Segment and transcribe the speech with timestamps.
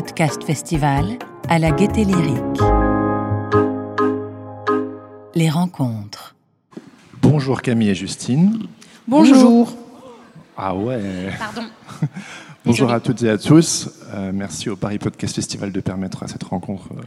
[0.00, 1.18] Podcast Festival
[1.50, 2.60] à la Gaieté Lyrique.
[5.34, 6.34] Les rencontres.
[7.20, 8.60] Bonjour Camille et Justine.
[9.06, 9.76] Bonjour.
[10.56, 11.34] Ah ouais.
[11.38, 11.68] Pardon.
[12.64, 13.90] Bonjour à toutes et à tous.
[14.14, 17.02] Euh, merci au Paris Podcast Festival de permettre à cette rencontre euh,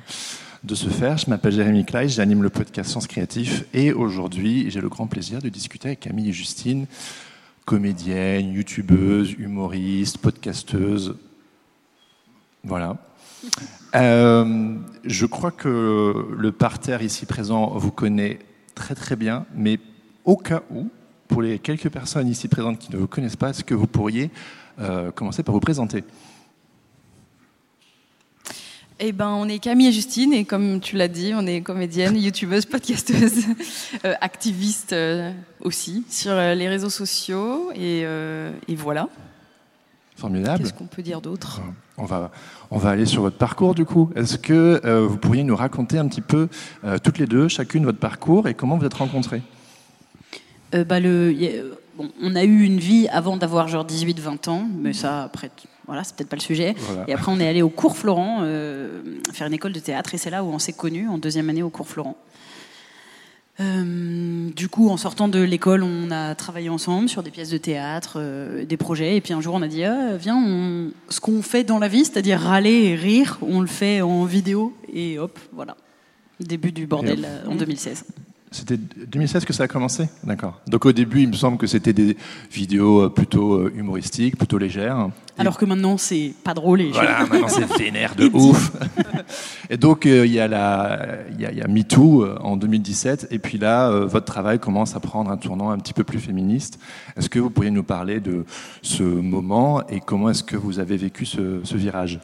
[0.64, 1.18] de se faire.
[1.18, 5.42] Je m'appelle Jérémy Klein, j'anime le podcast Sens Créatif et aujourd'hui j'ai le grand plaisir
[5.42, 6.86] de discuter avec Camille et Justine,
[7.66, 11.16] comédienne, youtubeuse, humoriste, podcasteuse.
[12.64, 12.98] Voilà.
[13.96, 18.40] Euh, je crois que le parterre ici présent vous connaît
[18.74, 19.80] très très bien, mais
[20.24, 20.88] au cas où,
[21.28, 24.32] pour les quelques personnes ici présentes qui ne vous connaissent pas, est-ce que vous pourriez
[24.80, 26.04] euh, commencer par vous présenter?
[29.00, 32.16] Eh ben, on est Camille et Justine, et comme tu l'as dit, on est comédienne,
[32.16, 33.46] youtubeuse, podcasteuse,
[34.06, 34.96] euh, activiste
[35.60, 38.06] aussi sur les réseaux sociaux, et
[38.70, 39.10] voilà.
[40.24, 40.64] Formidable.
[40.64, 41.60] Qu'est-ce qu'on peut dire d'autre?
[41.98, 42.32] On va,
[42.72, 44.10] on va aller sur votre parcours du coup.
[44.16, 46.48] Est-ce que euh, vous pourriez nous raconter un petit peu,
[46.86, 49.42] euh, toutes les deux, chacune votre parcours et comment vous êtes rencontrées?
[50.76, 51.62] Euh, bah, le, y a-
[51.98, 55.52] bon, on a eu une vie avant d'avoir genre 18-20 ans, mais ça, après,
[55.88, 56.74] voilà, c'est peut-être pas le sujet.
[56.78, 57.04] Voilà.
[57.10, 59.02] Et après, on est allé au cours Florent euh,
[59.34, 61.64] faire une école de théâtre, et c'est là où on s'est connus, en deuxième année
[61.64, 62.16] au cours Florent.
[63.60, 63.84] Euh,
[64.56, 68.14] du coup, en sortant de l'école, on a travaillé ensemble sur des pièces de théâtre,
[68.18, 69.16] euh, des projets.
[69.18, 71.88] Et puis un jour, on a dit Ah, Viens, on- ce qu'on fait dans la
[71.88, 74.74] vie, c'est-à-dire râler et rire, on le fait en vidéo.
[74.94, 75.76] Et hop, voilà.
[76.40, 78.06] Début du bordel euh, en 2016.
[78.54, 80.08] C'était 2016 que ça a commencé?
[80.24, 80.62] D'accord.
[80.68, 82.16] Donc au début, il me semble que c'était des
[82.52, 85.10] vidéos euh, plutôt euh, humoristiques, plutôt légères.
[85.38, 88.72] Alors que maintenant, c'est pas drôle et Voilà, maintenant c'est vénère de ouf.
[89.70, 91.00] Et donc euh, il y a la,
[91.40, 95.00] y a, y a MeToo en 2017, et puis là, euh, votre travail commence à
[95.00, 96.80] prendre un tournant un petit peu plus féministe.
[97.18, 98.46] Est-ce que vous pourriez nous parler de
[98.82, 102.20] ce moment et comment est-ce que vous avez vécu ce, ce virage?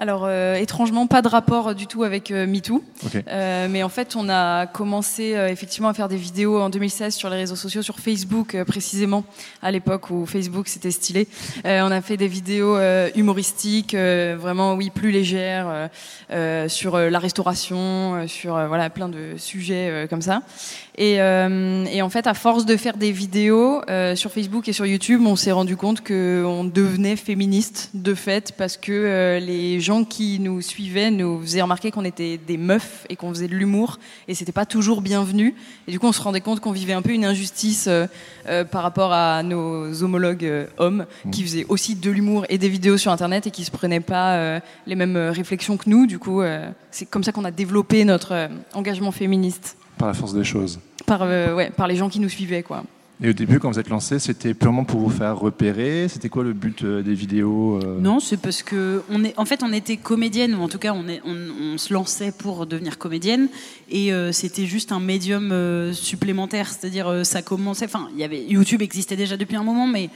[0.00, 2.84] Alors, euh, étrangement, pas de rapport du tout avec euh, MeToo.
[3.26, 7.16] Euh, mais en fait, on a commencé euh, effectivement à faire des vidéos en 2016
[7.16, 9.24] sur les réseaux sociaux, sur Facebook euh, précisément,
[9.60, 11.26] à l'époque où Facebook c'était stylé.
[11.66, 15.90] Euh, on a fait des vidéos euh, humoristiques, euh, vraiment oui plus légères,
[16.68, 20.42] sur la restauration, euh, sur voilà plein de sujets euh, comme ça.
[20.98, 24.72] Et, euh, et en fait, à force de faire des vidéos euh, sur Facebook et
[24.72, 29.78] sur YouTube, on s'est rendu compte qu'on devenait féministe de fait parce que euh, les
[29.80, 33.54] gens qui nous suivaient nous faisaient remarquer qu'on était des meufs et qu'on faisait de
[33.54, 35.54] l'humour et c'était pas toujours bienvenu.
[35.86, 38.06] Et du coup, on se rendait compte qu'on vivait un peu une injustice euh,
[38.48, 42.68] euh, par rapport à nos homologues euh, hommes qui faisaient aussi de l'humour et des
[42.68, 46.06] vidéos sur Internet et qui se prenaient pas euh, les mêmes réflexions que nous.
[46.06, 46.42] Du coup,
[46.90, 50.78] c'est comme ça qu'on a développé notre engagement féministe Par la force des choses.
[51.06, 52.62] par, ouais, par les gens qui nous suivaient.
[52.62, 52.84] Quoi.
[53.20, 56.06] Et au début, quand vous êtes lancé, c'était purement pour vous faire repérer.
[56.08, 59.44] C'était quoi le but euh, des vidéos euh Non, c'est parce que on est, en
[59.44, 63.48] fait, on était comédienne, ou en tout cas, on, se lançait pour devenir comédienne,
[63.90, 65.52] et euh, c'était juste un médium
[65.92, 66.68] supplémentaire.
[66.68, 67.86] C'est-à-dire, euh, ça commençait.
[67.86, 70.10] Enfin, YouTube existait déjà depuis un moment, mais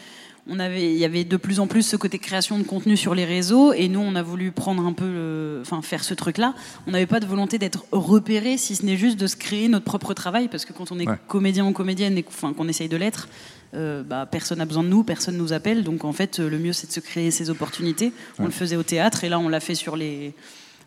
[0.49, 3.15] on avait, il y avait de plus en plus ce côté création de contenu sur
[3.15, 6.55] les réseaux, et nous, on a voulu prendre un peu, le- enfin, faire ce truc-là.
[6.87, 9.85] On n'avait pas de volonté d'être repéré, si ce n'est juste de se créer notre
[9.85, 11.17] propre travail, parce que quand on est Ouais.
[11.29, 13.29] comédien ou comédienne, et, enfin, qu'on essaye de l'être.
[13.75, 16.75] euh, bah, personne n'a besoin de nous, personne nous appelle, donc en fait, le mieux
[16.75, 18.13] c'est de se créer ses opportunités.
[18.39, 18.49] On Ouais.
[18.49, 20.35] le faisait au théâtre et là on l'a fait sur les,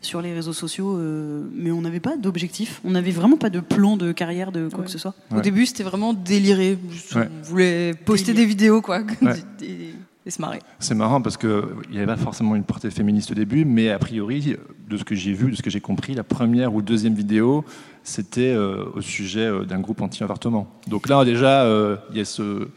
[0.02, 3.60] sur les réseaux sociaux, euh, mais on n'avait pas d'objectif, on n'avait vraiment pas de
[3.60, 4.86] plan de carrière de quoi Ouais.
[4.86, 5.14] que ce soit.
[5.36, 6.78] Au début, c'était vraiment déliré.
[7.16, 7.30] Ouais.
[7.40, 8.44] On voulait poster Délire.
[8.44, 9.34] des vidéos, quoi, Ouais.
[9.62, 9.90] et,
[10.28, 10.60] et se marrer.
[10.80, 11.62] C'est marrant parce qu'il
[11.92, 14.56] n'y avait pas forcément une portée féministe au début, mais a priori,
[14.90, 17.64] de ce que j'ai vu, de ce que j'ai compris, la première ou deuxième vidéo,
[18.04, 20.68] c'était euh, au sujet euh, d'un groupe anti-avortement.
[20.88, 22.68] Donc là, déjà, euh, il y a ce,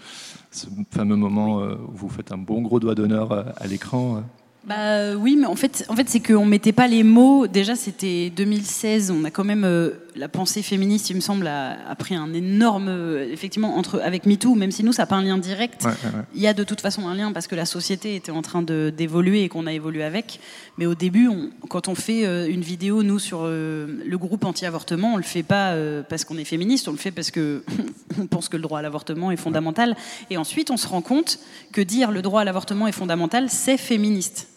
[0.50, 4.22] ce fameux moment euh, où vous faites un bon gros doigt d'honneur à l'écran.
[4.70, 5.14] Euh.
[5.14, 7.46] Bah oui, mais en fait, en fait c'est qu'on mettait pas les mots.
[7.46, 9.10] Déjà, c'était 2016.
[9.10, 12.32] On a quand même euh, la pensée féministe, il me semble, a, a pris un
[12.34, 14.54] énorme, euh, effectivement, entre avec MeToo.
[14.54, 15.84] Même si nous, ça n'a pas un lien direct.
[15.84, 16.24] Ouais, ouais, ouais.
[16.34, 18.62] Il y a de toute façon un lien parce que la société était en train
[18.62, 20.40] d'évoluer et qu'on a évolué avec.
[20.76, 24.44] Mais au début, on- quand on fait euh, une vidéo, nous, sur euh, le groupe
[24.44, 27.62] anti-avortement, on le fait pas euh, parce qu'on est féministe, on le fait parce que
[28.20, 29.96] on pense que le droit à l'avortement est fondamental.
[30.30, 31.38] Et ensuite, on se rend compte
[31.72, 34.48] que dire le droit à l'avortement est fondamental, c'est féministe.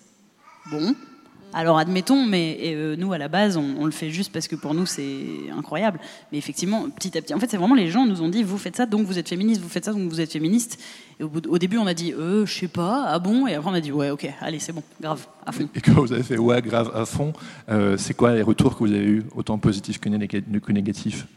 [0.70, 0.94] Bon.
[1.54, 4.56] Alors admettons, mais euh, nous à la base, on, on le fait juste parce que
[4.56, 5.26] pour nous c'est
[5.58, 6.00] incroyable.
[6.32, 8.58] Mais effectivement, petit à petit, en fait, c'est vraiment les gens nous ont dit vous
[8.58, 10.80] faites ça, donc vous êtes féministe, vous faites ça, donc vous êtes féministe.
[11.20, 13.48] Et au, bout de- au début, on a dit euh, je sais pas, ah bon,
[13.48, 15.68] et après on a dit ouais, ok, allez, c'est bon, grave, à fond.
[15.76, 17.34] Et quand vous avez fait ouais, grave à fond,
[17.68, 21.28] euh, c'est quoi les retours que vous avez eus, autant positifs que négatifs?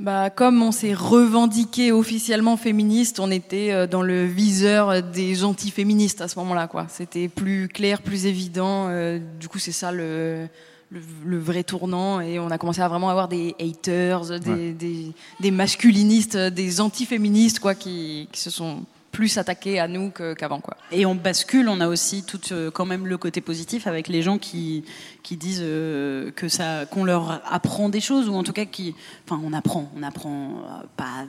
[0.00, 5.72] Bah, comme on s'est revendiqué officiellement féministe, on était euh, dans le viseur des gentils
[5.72, 6.68] féministes à ce moment-là.
[6.68, 6.86] quoi.
[6.88, 8.86] C'était plus clair, plus évident.
[8.88, 10.46] Euh, du coup, c'est ça le,
[10.90, 12.20] le, vrai tournant.
[12.20, 17.58] Et on a commencé à vraiment avoir des haters, des, des, des masculinistes, des anti-féministes
[17.58, 18.84] quoi, qui, qui se sont
[19.18, 20.60] plus attaqué à nous qu'avant.
[20.60, 20.76] quoi.
[20.92, 24.22] Et on bascule, on a aussi tout euh, quand même le côté positif avec les
[24.22, 24.84] gens qui,
[25.24, 28.94] qui disent euh, que ça, qu'on leur apprend des choses, ou en tout cas qui,
[29.24, 31.26] enfin on apprend, on apprend euh, pas,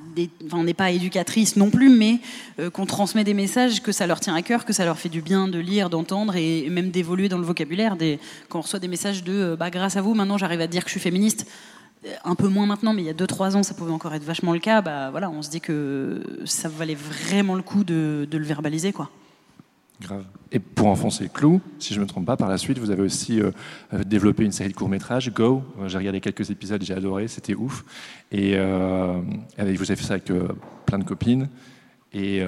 [0.51, 2.19] on n'est pas éducatrice non plus, mais
[2.73, 5.23] qu'on transmet des messages, que ça leur tient à cœur, que ça leur fait du
[5.23, 7.95] bien de lire, d'entendre et même d'évoluer dans le vocabulaire.
[7.95, 8.19] Des,
[8.49, 10.89] quand on reçoit des messages de, bah grâce à vous, maintenant j'arrive à dire que
[10.89, 11.47] je suis féministe
[12.23, 14.53] un peu moins maintenant, mais il y a 2-3 ans, ça pouvait encore être vachement
[14.53, 14.81] le cas.
[14.81, 18.93] Bah, voilà, on se dit que ça valait vraiment le coup de, le verbaliser.
[18.93, 19.09] Quoi.
[20.01, 20.23] Grave.
[20.51, 22.89] Et pour enfoncer le clou, si je ne me trompe pas, par la suite, vous
[22.89, 23.51] avez aussi euh,
[23.93, 25.61] euh, développé une série de courts-métrages, Go.
[25.87, 27.83] J'ai regardé quelques épisodes, j'ai adoré, c'était ouf.
[28.31, 29.19] Et euh,
[29.57, 30.31] vous avez fait ça avec
[30.85, 31.49] plein de copines.
[32.11, 32.41] Et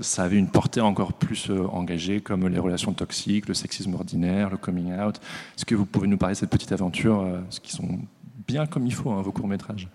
[0.00, 4.56] ça avait une portée encore plus engagée, comme les relations toxiques, le sexisme ordinaire, le
[4.56, 5.20] coming out.
[5.56, 8.00] Est-ce que vous pouvez nous parler de cette petite aventure, ce qui sont
[8.46, 9.88] bien comme il faut, hein, vos courts-métrages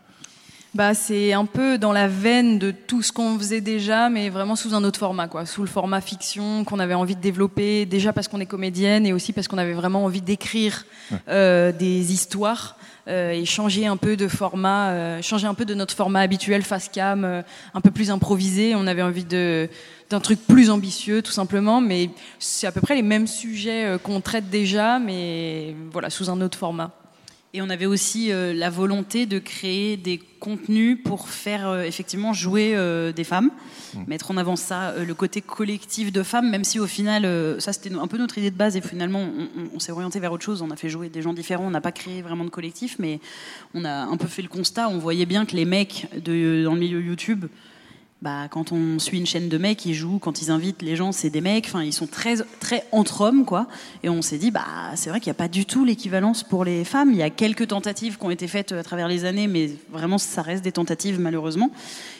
[0.75, 4.55] bah, c'est un peu dans la veine de tout ce qu'on faisait déjà, mais vraiment
[4.55, 5.47] sous un autre format, quoi.
[5.47, 9.13] Sous le format fiction qu'on avait envie de développer, déjà parce qu'on est comédienne et
[9.13, 10.85] aussi parce qu'on avait vraiment envie d'écrire
[11.27, 15.73] euh, des histoires euh, et changer un peu de format, euh, changer un peu de
[15.73, 17.43] notre format habituel face cam,
[17.73, 18.75] un peu plus improvisé.
[18.75, 19.69] On avait envie de
[20.11, 22.09] d'un truc plus ambitieux, tout simplement, mais
[22.39, 26.57] c'est à peu près les mêmes sujets qu'on traite déjà, mais voilà, sous un autre
[26.57, 26.98] format.
[27.55, 32.31] Et on avait aussi euh, la volonté de créer des contenus pour faire euh, effectivement
[32.31, 33.49] jouer euh, des femmes,
[33.95, 33.99] mmh.
[34.05, 37.23] mettre en avant ça, le côté collectif de femmes, même si au final,
[37.59, 39.27] ça c'était un peu notre idée de base et finalement
[39.73, 41.81] on, s'est orienté vers autre chose, on a fait jouer des gens différents, on n'a
[41.81, 43.19] pas créé vraiment de collectif, mais
[43.73, 46.75] on a un peu fait le constat, on voyait bien que les mecs de, dans
[46.75, 47.45] le milieu YouTube,
[48.21, 51.13] bah, quand on suit une chaîne de mecs, ils jouent, quand ils invitent les gens,
[51.13, 53.67] c'est des mecs, enfin, ils sont très, très entre hommes, quoi.
[54.03, 56.65] Et on s'est dit, bah, c'est vrai qu'il n'y a pas du tout l'équivalence pour
[56.65, 57.11] les femmes.
[57.11, 60.17] Il y a quelques tentatives qui ont été faites à travers les années, mais vraiment,
[60.17, 61.71] ça reste des tentatives, malheureusement.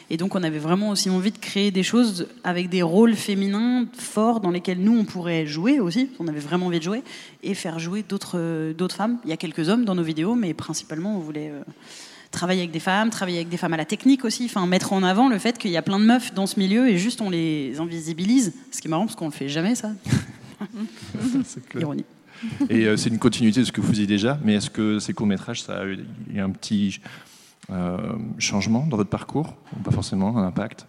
[0.08, 3.84] Et donc, on avait vraiment aussi envie de créer des choses avec des rôles féminins
[3.92, 6.08] forts dans lesquels nous, on pourrait jouer aussi.
[6.18, 7.02] On avait vraiment envie de jouer
[7.42, 9.18] et faire jouer d'autres, d'autres femmes.
[9.24, 11.62] Il y a quelques hommes dans nos vidéos, mais principalement, on voulait, euh,
[12.30, 15.02] travailler avec des femmes, travailler avec des femmes à la technique aussi, enfin mettre en
[15.02, 17.30] avant le fait qu'il y a plein de meufs dans ce milieu et juste on
[17.30, 18.52] les invisibilise.
[18.70, 19.90] Ce qui est marrant parce qu'on ne fait jamais ça.
[21.74, 22.04] Ironie.
[22.70, 25.12] Et euh, c'est une continuité de ce que vous faisiez déjà, mais est-ce que ces
[25.12, 25.98] courts-métrages, ça a eu
[26.38, 27.00] un petit
[27.70, 27.96] euh,
[28.38, 30.86] changement dans votre parcours ou Pas forcément, un impact?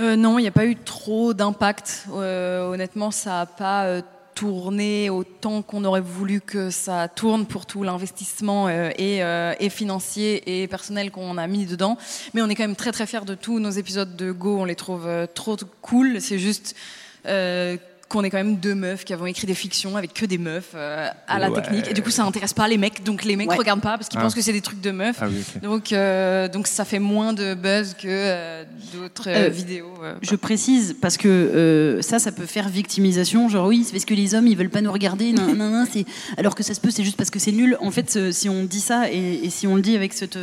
[0.00, 2.06] Euh, Non, il n'y a pas eu trop d'impact.
[2.12, 4.02] honnêtement, ça n'a pas
[4.34, 9.70] tourner autant qu'on aurait voulu que ça tourne pour tout l'investissement euh, et, euh, et,
[9.70, 11.96] financier et personnel qu'on a mis dedans.
[12.34, 14.58] Mais on est quand même très très fiers de tous nos épisodes de Go.
[14.60, 16.20] On les trouve euh, trop cool.
[16.20, 16.74] C'est juste
[18.14, 20.70] qu'on est quand même deux meufs qui avons écrit des fictions avec que des meufs
[20.74, 21.88] euh, à la technique.
[21.90, 23.02] Et du coup, ça intéresse pas les mecs.
[23.02, 24.22] Donc les mecs ne regardent pas parce qu'ils ah.
[24.22, 25.18] pensent que c'est des trucs de meufs.
[25.20, 25.26] Ah
[25.62, 28.64] donc, euh, donc ça fait moins de buzz que euh,
[28.94, 29.92] d'autres vidéos.
[30.22, 33.48] Je précise parce que ça, ça peut faire victimisation.
[33.48, 35.32] Genre oui, c'est parce que les hommes ils veulent pas nous regarder.
[35.32, 35.84] non, non, non,
[36.36, 37.76] alors que ça se peut, c'est juste parce que c'est nul.
[37.80, 40.38] En fait, si on dit ça et, et si on le dit avec cette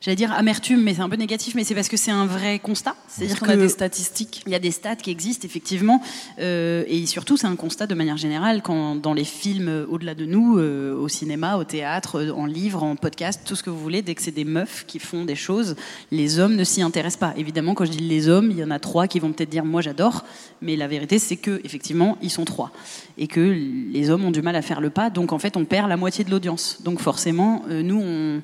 [0.00, 2.58] j'allais dire amertume, mais c'est un peu négatif, mais c'est parce que c'est un vrai
[2.58, 2.96] constat.
[3.08, 4.42] C'est-à-dire qu'on a des statistiques.
[4.46, 6.02] Il y a des stats qui existent effectivement,
[6.38, 10.14] euh, et surtout c'est un constat de manière générale quand dans les films euh, au-delà
[10.14, 13.78] de nous, euh, au cinéma, au théâtre, en livre, en podcast, tout ce que vous
[13.78, 15.76] voulez, dès que c'est des meufs qui font des choses,
[16.10, 17.34] les hommes ne s'y intéressent pas.
[17.36, 19.64] Évidemment, quand je dis les hommes, il y en a trois qui vont peut-être dire
[19.64, 20.24] moi j'adore,
[20.60, 22.72] mais la vérité c'est que effectivement ils sont trois
[23.18, 25.64] et que les hommes ont du mal à faire le pas, donc en fait on
[25.64, 26.82] perd la moitié de l'audience.
[26.84, 28.42] Donc forcément, nous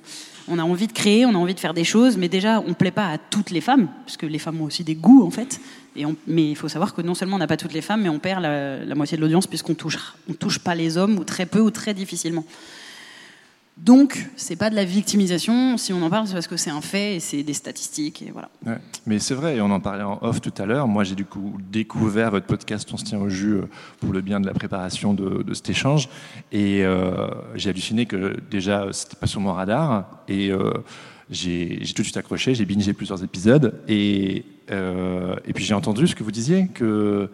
[0.48, 2.70] on a envie de créer, on a envie de faire des choses, mais déjà, on
[2.70, 5.24] ne plaît pas à toutes les femmes, parce que les femmes ont aussi des goûts,
[5.24, 5.60] en fait.
[5.96, 8.08] Et mais il faut savoir que non seulement on n'a pas toutes les femmes, mais
[8.08, 9.98] on perd la, moitié de l'audience, puisqu'on touche,
[10.28, 12.44] on touche pas les hommes, ou très peu, ou très difficilement.
[13.78, 15.78] Donc, c'est pas de la victimisation.
[15.78, 18.50] Si on en parle, c'est parce que c'est un fait et c'est des statistiques voilà.
[19.06, 20.86] mais c'est vrai, on en parlait en off tout à l'heure.
[20.86, 23.62] Moi, j'ai du coup découvert votre podcast On se tient au jus euh,
[24.00, 26.08] pour le bien de la préparation de, cet échange,
[26.52, 30.72] et euh, j'ai halluciné que déjà c'était pas sur mon radar et euh,
[31.30, 32.54] j'ai tout de suite accroché.
[32.54, 37.28] J'ai bingé plusieurs épisodes et et puis j'ai entendu ce que vous disiez que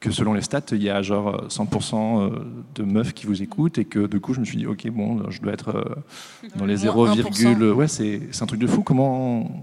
[0.00, 2.30] que selon les stats, il y a genre 100% euh,
[2.74, 5.30] de meufs qui vous écoutent et que du coup, je me suis dit, ok, bon,
[5.30, 7.08] je dois être euh, dans les 0,
[7.72, 8.82] ouais, c'est un truc de fou.
[8.82, 9.62] Comment,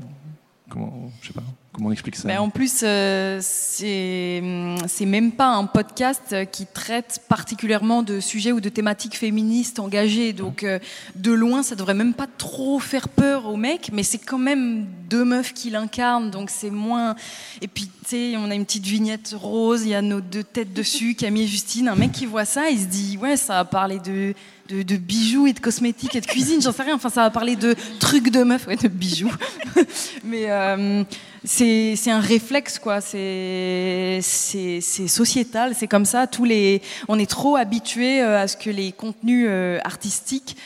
[0.69, 1.43] comment, je sais pas.
[1.75, 4.41] Comment on explique ça Mais en plus, euh, c'est
[4.87, 10.31] c'est même pas un podcast qui traite particulièrement de sujets ou de thématiques féministes engagées.
[10.31, 10.79] Donc, euh,
[11.15, 14.85] de loin, ça devrait même pas trop faire peur aux mecs, mais c'est quand même
[15.09, 17.13] deux meufs qui l'incarnent, donc c'est moins.
[17.61, 20.43] Et puis, tu sais, on a une petite vignette rose, il y a nos deux
[20.43, 21.89] têtes dessus, Camille et Justine.
[21.89, 24.33] Un mec qui voit ça, il se dit, ouais, ça va parler de
[24.69, 26.95] de, de, bijoux et de cosmétiques et de cuisine, j'en sais rien.
[26.95, 29.33] Enfin, ça va parler de trucs de meufs, ouais, de bijoux.
[30.23, 31.03] Mais euh,
[31.43, 33.01] c'est un réflexe, quoi.
[33.01, 36.27] C'est sociétal, c'est comme ça.
[36.27, 40.57] Tous les, on est trop habitué euh, à ce que les contenus euh, artistiques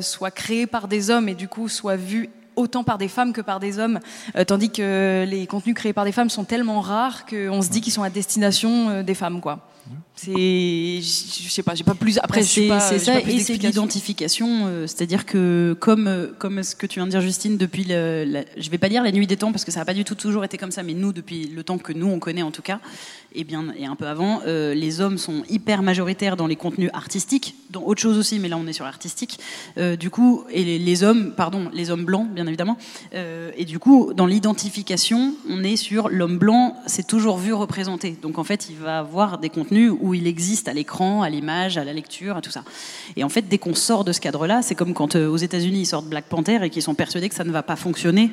[0.00, 2.30] soient créés par des hommes et du coup soient vus
[2.60, 4.00] autant par des femmes que par des hommes,
[4.36, 7.80] euh, tandis que les contenus créés par des femmes sont tellement rares qu'on se dit
[7.80, 9.66] qu'ils sont à destination euh, des femmes, quoi.
[10.22, 12.18] C'est, je sais pas, j'ai pas plus.
[12.22, 16.98] Après, c'est ça, et c'est l'identification, euh, c'est-à-dire que comme euh, comme ce que tu
[16.98, 19.64] viens de dire, Justine, depuis le, je vais pas dire la nuit des temps parce
[19.64, 21.78] que ça n'a pas du tout toujours été comme ça, mais nous depuis le temps
[21.78, 22.80] que nous on connaît en tout cas,
[23.34, 26.90] et bien et un peu avant, euh, les hommes sont hyper majoritaires dans les contenus
[26.92, 29.40] artistiques, dans autre chose aussi, mais là on est sur l'artistique.
[29.98, 32.76] du coup, et les, les, hommes, pardon, les hommes blancs, bien évidemment,
[33.12, 38.18] et du coup, dans l'identification, on est sur l'homme blanc, c'est toujours vu représenté.
[38.20, 41.78] Donc en fait, il va avoir des contenus où il existe à l'écran, à l'image,
[41.78, 42.64] à la lecture, à tout ça.
[43.16, 45.80] Et en fait, dès qu'on sort de ce cadre-là, c'est comme quand euh, aux États-Unis
[45.80, 48.30] ils sortent Black Panther et qu'ils sont persuadés que ça ne va pas fonctionner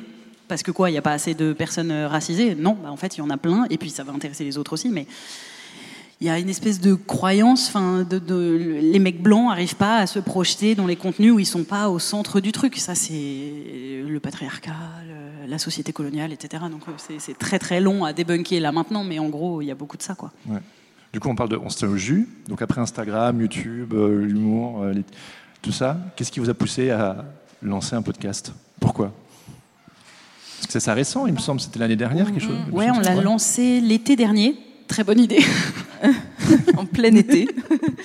[0.48, 2.54] parce que quoi, il n'y a pas assez de personnes euh, racisées?
[2.54, 4.56] Non, bah en fait, il y en a plein, et puis ça va intéresser les
[4.56, 5.06] autres aussi, mais
[6.20, 10.06] il y a une espèce de croyance, enfin, de, les mecs blancs n'arrivent pas à
[10.06, 12.76] se projeter dans les contenus où ils sont pas au centre du truc.
[12.78, 13.12] Ça, c'est
[14.04, 14.72] le patriarcat,
[15.46, 16.64] la société coloniale, etc.
[16.70, 16.82] Donc
[17.18, 19.96] c'est très très long à débunker là maintenant, mais en gros, il y a beaucoup
[19.96, 20.32] de ça, quoi.
[21.12, 22.28] Du coup, on parle de on se tient au jus.
[22.48, 24.94] Donc après Instagram, YouTube, euh, l'humour, euh,
[25.62, 27.24] tout ça, qu'est-ce qui vous a poussé à
[27.62, 28.52] lancer un podcast?
[28.80, 29.12] Pourquoi?
[30.56, 32.58] Parce que c'est ça récent, il me semble, c'était l'année dernière quelque chose.
[32.72, 34.56] Ouais, on l'a lancé l'été dernier.
[34.86, 35.44] Très bonne idée.
[36.76, 37.48] en plein été.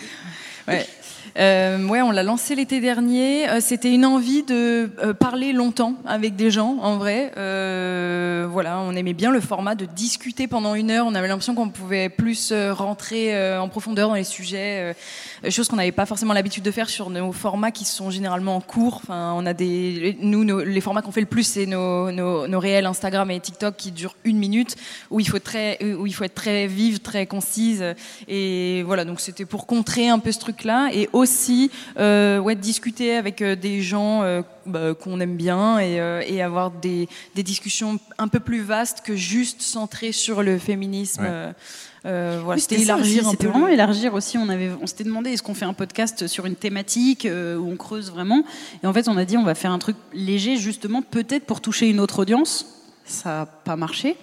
[0.68, 0.86] ouais.
[1.40, 3.50] Euh, ouais, on l'a lancé l'été dernier.
[3.50, 7.32] Euh, C'était une envie de euh, parler longtemps avec des gens, en vrai.
[7.38, 11.08] Euh, voilà, on aimait bien le format de discuter pendant une heure.
[11.08, 14.96] On avait l'impression qu'on pouvait plus rentrer en profondeur dans les sujets,
[15.50, 19.02] chose qu'on n'avait pas forcément l'habitude de faire sur nos formats qui sont généralement courts.
[19.04, 22.48] Enfin, on a des, nous, nos, les formats qu'on fait le plus, c'est nos, nos,
[22.48, 24.76] nos, réels Instagram et TikTok qui durent une minute,
[25.10, 27.84] où il faut très, où il faut être très vive, très concise.
[28.28, 33.16] Et voilà, donc c'était pour contrer un peu ce truc-là et aussi euh, ouais, discuter
[33.16, 37.44] avec euh, des gens euh, bah, qu'on aime bien et, euh, et avoir des, des,
[37.44, 41.24] discussions un peu plus vastes que juste centrées sur le féminisme.
[41.24, 41.54] Ouais.
[42.06, 44.38] Euh, voilà, oui, c'était élargir C'était vraiment élargir aussi.
[44.38, 47.72] On avait, on s'était demandé est-ce qu'on fait un podcast sur une thématique euh, où
[47.72, 48.44] on creuse vraiment?
[48.84, 51.62] Et en fait, on a dit on va faire un truc léger justement, peut-être pour
[51.62, 52.66] toucher une autre audience.
[53.06, 54.18] Ça n'a pas marché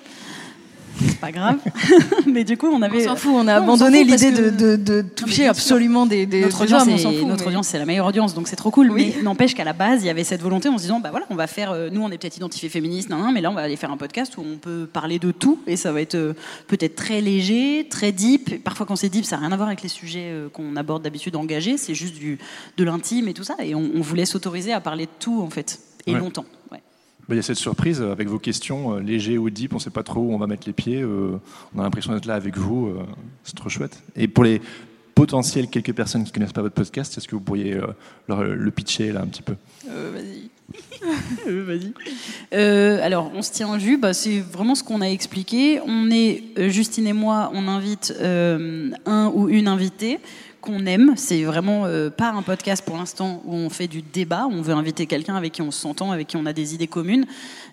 [1.20, 1.58] pas grave.
[2.26, 3.06] mais du coup, on avait.
[3.06, 6.26] On s'en fout, on a non, abandonné l'idée de, de, de, toucher non, absolument des,
[6.26, 6.82] des, notre des audience.
[6.82, 7.48] hommes, Est, notre mais...
[7.48, 8.90] audience, c'est la meilleure audience, donc c'est trop cool.
[8.90, 9.14] Oui.
[9.16, 11.26] Mais n'empêche qu'à la base, il y avait cette volonté en se disant, bah voilà,
[11.30, 11.72] on va faire.
[11.72, 13.90] Euh, nous, on est peut-être identifiés féministes, nan, nan, mais là, on va aller faire
[13.90, 16.34] un podcast où on peut parler de tout et ça va être euh,
[16.66, 18.62] peut-être très léger, très deep.
[18.62, 21.02] Parfois, quand c'est deep, ça n'a rien à voir avec les sujets euh, qu'on aborde
[21.02, 21.76] d'habitude engagés.
[21.76, 22.38] C'est juste du,
[22.76, 23.56] de l'intime et tout ça.
[23.62, 26.18] Et on, on voulait s'autoriser à parler de tout, en fait, et ouais.
[26.18, 26.44] longtemps.
[26.72, 26.80] Ouais.
[27.30, 29.90] Il y a cette surprise avec vos questions euh, légers ou deep, on ne sait
[29.90, 31.00] pas trop où on va mettre les pieds.
[31.02, 31.38] Euh,
[31.74, 32.88] on a l'impression d'être là avec vous.
[32.88, 33.04] Euh,
[33.44, 34.02] c'est trop chouette.
[34.16, 34.60] Et pour les
[35.14, 37.78] potentiels quelques personnes qui ne connaissent pas votre podcast, est-ce que vous pourriez
[38.28, 39.54] leur, le pitcher là un petit peu?
[39.86, 40.50] Vas-y.
[41.46, 41.92] Vas-y.
[42.54, 43.96] Euh, alors, on se tient en jus.
[43.96, 45.80] Bah, c'est vraiment ce qu'on a expliqué.
[45.86, 47.50] On est Justine et moi.
[47.54, 50.20] On invite euh, un ou une invitée
[50.60, 51.14] qu'on aime.
[51.16, 54.46] C'est vraiment euh, pas un podcast pour l'instant où on fait du débat.
[54.50, 57.26] On veut inviter quelqu'un avec qui on s'entend, avec qui on a des idées communes.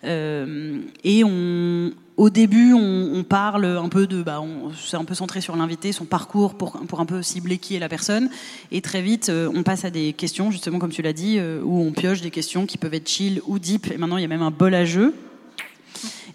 [0.04, 4.42] Euh, et on, au début, on, parle un peu de, bah,
[4.76, 7.80] c'est un peu centré sur l'invité, son parcours pour, pour un peu cibler qui est
[7.80, 8.30] la personne.
[8.72, 11.82] Et très vite, euh, on passe à des questions, justement comme tu l'as dit, où
[11.82, 13.92] on pioche des questions qui peuvent être chill ou deep.
[13.92, 15.14] Et maintenant, il y a même un bol à jeu.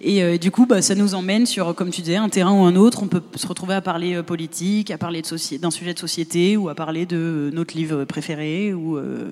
[0.04, 2.64] Et euh, du coup, bah, ça nous emmène sur, comme tu disais, un terrain ou
[2.64, 3.02] un autre.
[3.02, 6.68] On peut se retrouver à parler euh, politique, à parler d'un sujet de société, ou
[6.68, 9.30] à parler de euh, notre livre préféré, ou euh,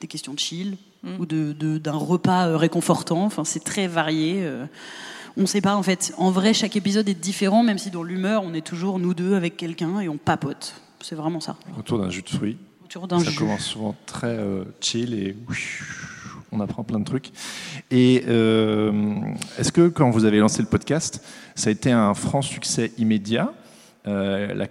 [0.00, 1.08] des questions de chill, mm.
[1.18, 3.24] ou d'un de, de, repas réconfortant.
[3.24, 4.48] Enfin, c'est très varié.
[5.36, 6.14] On ne sait pas, en fait.
[6.18, 9.34] En vrai, chaque épisode est différent, même si dans l'humeur, on est toujours nous deux
[9.34, 10.74] avec quelqu'un et on papote.
[11.00, 11.56] C'est vraiment ça.
[11.78, 12.56] Autour d'un jus de fruits.
[12.84, 13.38] Autour d'un Ça jus.
[13.38, 15.36] commence souvent très euh, chill et
[16.52, 17.30] on apprend plein de trucs.
[17.90, 18.92] Et euh,
[19.58, 23.52] est-ce que quand vous avez lancé le podcast, ça a été un franc succès immédiat?
[24.06, 24.66] Euh,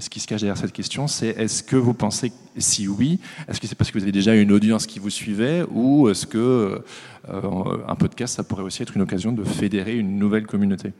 [0.00, 3.60] ce qui se cache derrière cette question, c'est est-ce que vous pensez, si oui, est-ce
[3.60, 6.82] que c'est parce que vous avez déjà une audience qui vous suivait ou est-ce que
[7.28, 10.92] euh, un podcast, ça pourrait aussi être une occasion de fédérer une nouvelle communauté?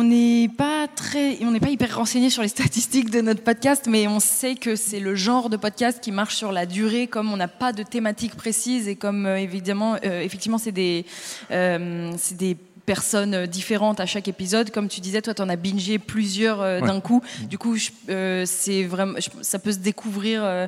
[0.00, 3.86] On n'est pas très, on n'est pas hyper renseigné sur les statistiques de notre podcast,
[3.86, 7.30] mais on sait que c'est le genre de podcast qui marche sur la durée, comme
[7.30, 11.04] on n'a pas de thématique précise et comme évidemment, effectivement, c'est des,
[11.50, 14.70] c'est des personnes différentes à chaque épisode.
[14.70, 17.22] Comme tu disais, toi, tu en as bingé plusieurs euh, d'un coup.
[17.48, 17.76] Du coup,
[18.08, 20.66] euh, c'est vraiment, ça peut se découvrir euh,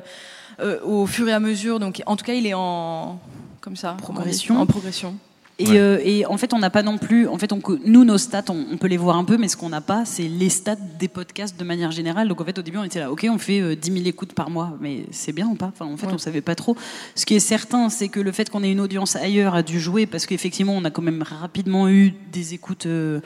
[0.83, 1.79] au fur et à mesure.
[1.79, 3.19] Donc, en tout cas, il est en
[3.59, 4.57] comme ça, progression.
[4.57, 5.17] En progression.
[5.61, 7.27] Euh, et, en fait, on n'a pas non plus.
[7.27, 9.69] En fait, on, nous, nos stats, on, peut les voir un peu, mais ce qu'on
[9.69, 12.27] n'a pas, c'est les stats des podcasts de manière générale.
[12.27, 14.33] Donc, en fait, au début, on était là, ok, on fait 10 euh, 000 écoutes
[14.33, 15.67] par mois, mais c'est bien ou pas?
[15.67, 16.75] Enfin, en fait, on savait pas trop.
[17.15, 19.79] Ce qui est certain, c'est que le fait qu'on ait une audience ailleurs a dû
[19.79, 22.87] jouer, parce qu'effectivement, on a quand même rapidement eu des écoutes.
[22.87, 23.19] Euh,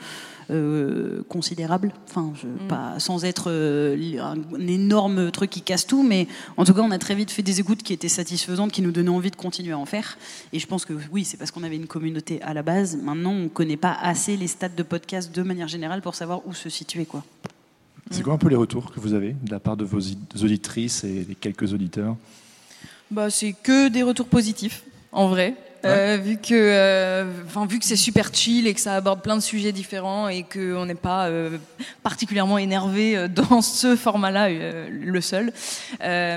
[0.50, 1.92] euh, considérable.
[2.08, 2.68] Enfin, je, mm.
[2.68, 6.26] pas, sans être euh, un, énorme truc qui casse tout, mais
[6.56, 8.90] en tout cas, on a très vite fait des écoutes qui étaient satisfaisantes, qui nous
[8.90, 10.16] donnaient envie de continuer à en faire.
[10.52, 12.96] Et je pense que oui, c'est parce qu'on avait une communauté à la base.
[12.96, 16.46] Maintenant, on ne connaît pas assez les stats de podcast de manière générale pour savoir
[16.46, 17.04] où se situer.
[17.04, 17.24] Quoi.
[18.10, 20.00] C'est quoi un peu les retours que vous avez de la part de vos
[20.42, 22.16] auditrices et des quelques auditeurs?
[23.10, 25.54] Bah, C'est que des retours positifs, en vrai.
[25.84, 29.36] Euh, vu que, euh, enfin, vu que c'est super chill et que ça aborde plein
[29.36, 31.58] de sujets différents et qu'on n'est pas euh,
[32.02, 35.52] particulièrement énervé dans ce format-là, le seul.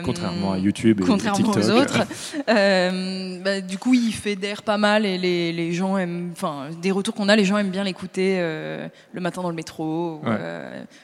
[0.04, 2.06] contrairement à YouTube et contrairement aux autres.
[2.48, 7.16] Bah, du coup, il fédère pas mal et les, les gens aiment, enfin, des retours
[7.16, 10.30] qu'on a, les gens aiment bien l'écouter le matin dans le métro, ou,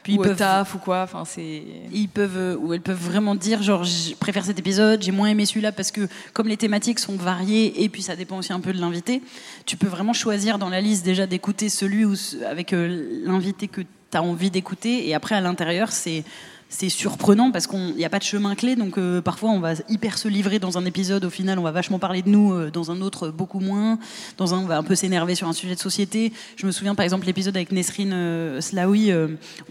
[0.04, 1.02] puis ou au taf ou quoi.
[1.04, 1.64] Enfin, c'est.
[1.92, 5.46] Ils peuvent ou elles peuvent vraiment dire genre, je préfère cet épisode, j'ai moins aimé
[5.46, 8.60] celui-là parce que comme les thématiques sont variées et puis ça dépend dépend aussi un
[8.60, 9.22] peu de l'invité.
[9.66, 12.04] Tu peux vraiment choisir dans la liste déjà d'écouter celui
[12.46, 15.08] avec euh, l'invité que tu as envie d'écouter.
[15.08, 16.26] Et après, à l'intérieur, c'est
[16.70, 19.74] c'est surprenant parce qu'il n'y a pas de chemin clé, donc euh, parfois on va
[19.88, 22.70] hyper se livrer dans un épisode, au final on va vachement parler de nous, euh,
[22.70, 24.00] dans un autre beaucoup moins,
[24.38, 26.34] dans un on va un peu s'énerver sur un sujet de société.
[26.58, 29.12] Je me souviens par exemple l'épisode avec Nesrine euh, Slaoui,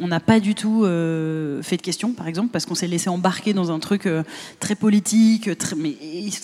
[0.01, 0.83] on n'a pas du tout
[1.63, 4.09] fait de questions par exemple parce qu'on s'est laissé embarquer dans un truc
[4.61, 5.95] très politique, mais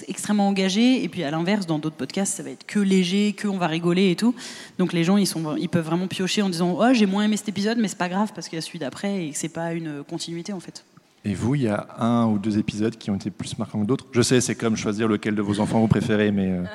[0.08, 3.48] extrêmement engagé, et puis à l'inverse dans d'autres podcasts ça va être que léger, que
[3.48, 4.34] on va rigoler et tout.
[4.78, 7.36] Donc les gens ils, sont, ils peuvent vraiment piocher en disant oh j'ai moins aimé
[7.36, 9.48] cet épisode mais c'est pas grave parce qu'il y a celui d'après et que c'est
[9.48, 10.84] pas une continuité en fait.
[11.24, 13.86] Et vous, il y a un ou deux épisodes qui ont été plus marquants que
[13.86, 14.06] d'autres?
[14.10, 16.50] Je sais, c'est comme choisir lequel de vos enfants vous préférez, mais.
[16.50, 16.64] Euh...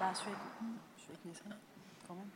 [0.00, 0.12] Bah,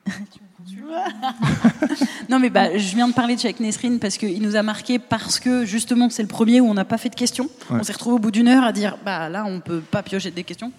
[2.28, 4.98] non mais bah, je viens de parler de Cheikh Nesrine parce qu'il nous a marqué
[4.98, 7.48] parce que justement c'est le premier où on n'a pas fait de questions.
[7.70, 10.30] On s'est retrouvé au bout d'une heure à dire bah là on peut pas piocher
[10.30, 10.72] des questions.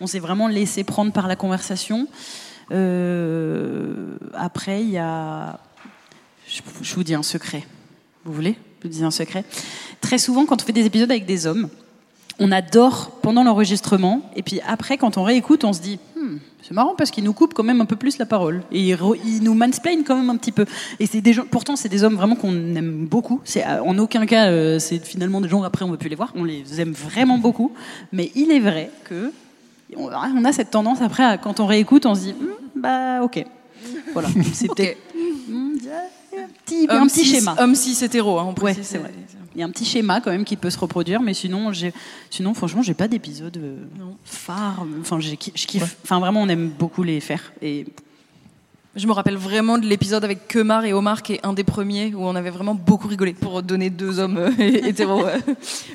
[0.00, 2.08] On s'est vraiment laissé prendre par la conversation.
[2.72, 5.58] Euh, après il y a
[6.50, 7.62] je, vous dis un secret.
[8.24, 9.44] Vous voulez Je vous dis un secret.
[10.00, 11.68] Très souvent, quand on fait des épisodes avec des hommes,
[12.38, 16.74] on adore pendant l'enregistrement, et puis après, quand on réécoute, on se dit hmm, c'est
[16.74, 19.54] marrant parce qu'ils nous coupent quand même un peu plus la parole et ils, nous
[19.54, 20.64] mansplainent quand même un petit peu.
[20.98, 23.40] Et c'est des gens, pourtant, c'est des hommes vraiment qu'on aime beaucoup.
[23.44, 26.32] C'est en aucun cas, euh, c'est finalement des gens après on veut plus les voir.
[26.34, 27.72] On les aime vraiment beaucoup,
[28.12, 29.32] mais il est vrai que
[29.96, 33.44] on a cette tendance après, quand on réécoute, on se dit hmm, bah ok,
[34.12, 34.98] voilà, c'est peut-être.
[36.70, 37.56] Petit, un petit schéma.
[37.58, 39.12] Homme cis hétéro, hein, ouais, c'est vrai.
[39.54, 41.72] Il y a un petit schéma quand même qui peut se reproduire, mais sinon,
[42.30, 43.76] sinon franchement, j'ai pas d'épisode euh,
[44.24, 44.86] phare.
[45.00, 45.96] Enfin, je kiffe.
[46.04, 47.52] Enfin, vraiment, on aime beaucoup les faire.
[47.60, 47.86] Et
[48.94, 52.14] je me rappelle vraiment de l'épisode avec Kemar et Omar, qui est un des premiers,
[52.14, 55.24] où on avait vraiment beaucoup rigolé pour donner deux hommes euh, hétéros.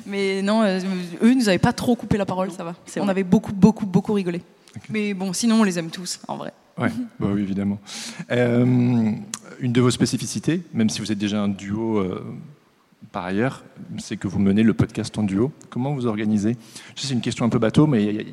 [0.06, 0.80] Mais non, euh,
[1.22, 2.74] eux, ils nous avaient pas trop coupé la parole, ça va.
[3.00, 4.42] On avait beaucoup, beaucoup, beaucoup rigolé.
[4.90, 6.52] Mais bon, sinon, on les aime tous, en vrai.
[6.76, 7.78] Ouais, bah oui, évidemment.
[9.56, 12.24] Euh, une de vos spécificités, même si vous êtes déjà un duo euh,
[13.12, 13.64] par ailleurs,
[13.98, 15.52] c'est que vous menez le podcast en duo.
[15.70, 16.56] Comment vous organisez?
[16.94, 18.26] C'est une question un peu bateau, mais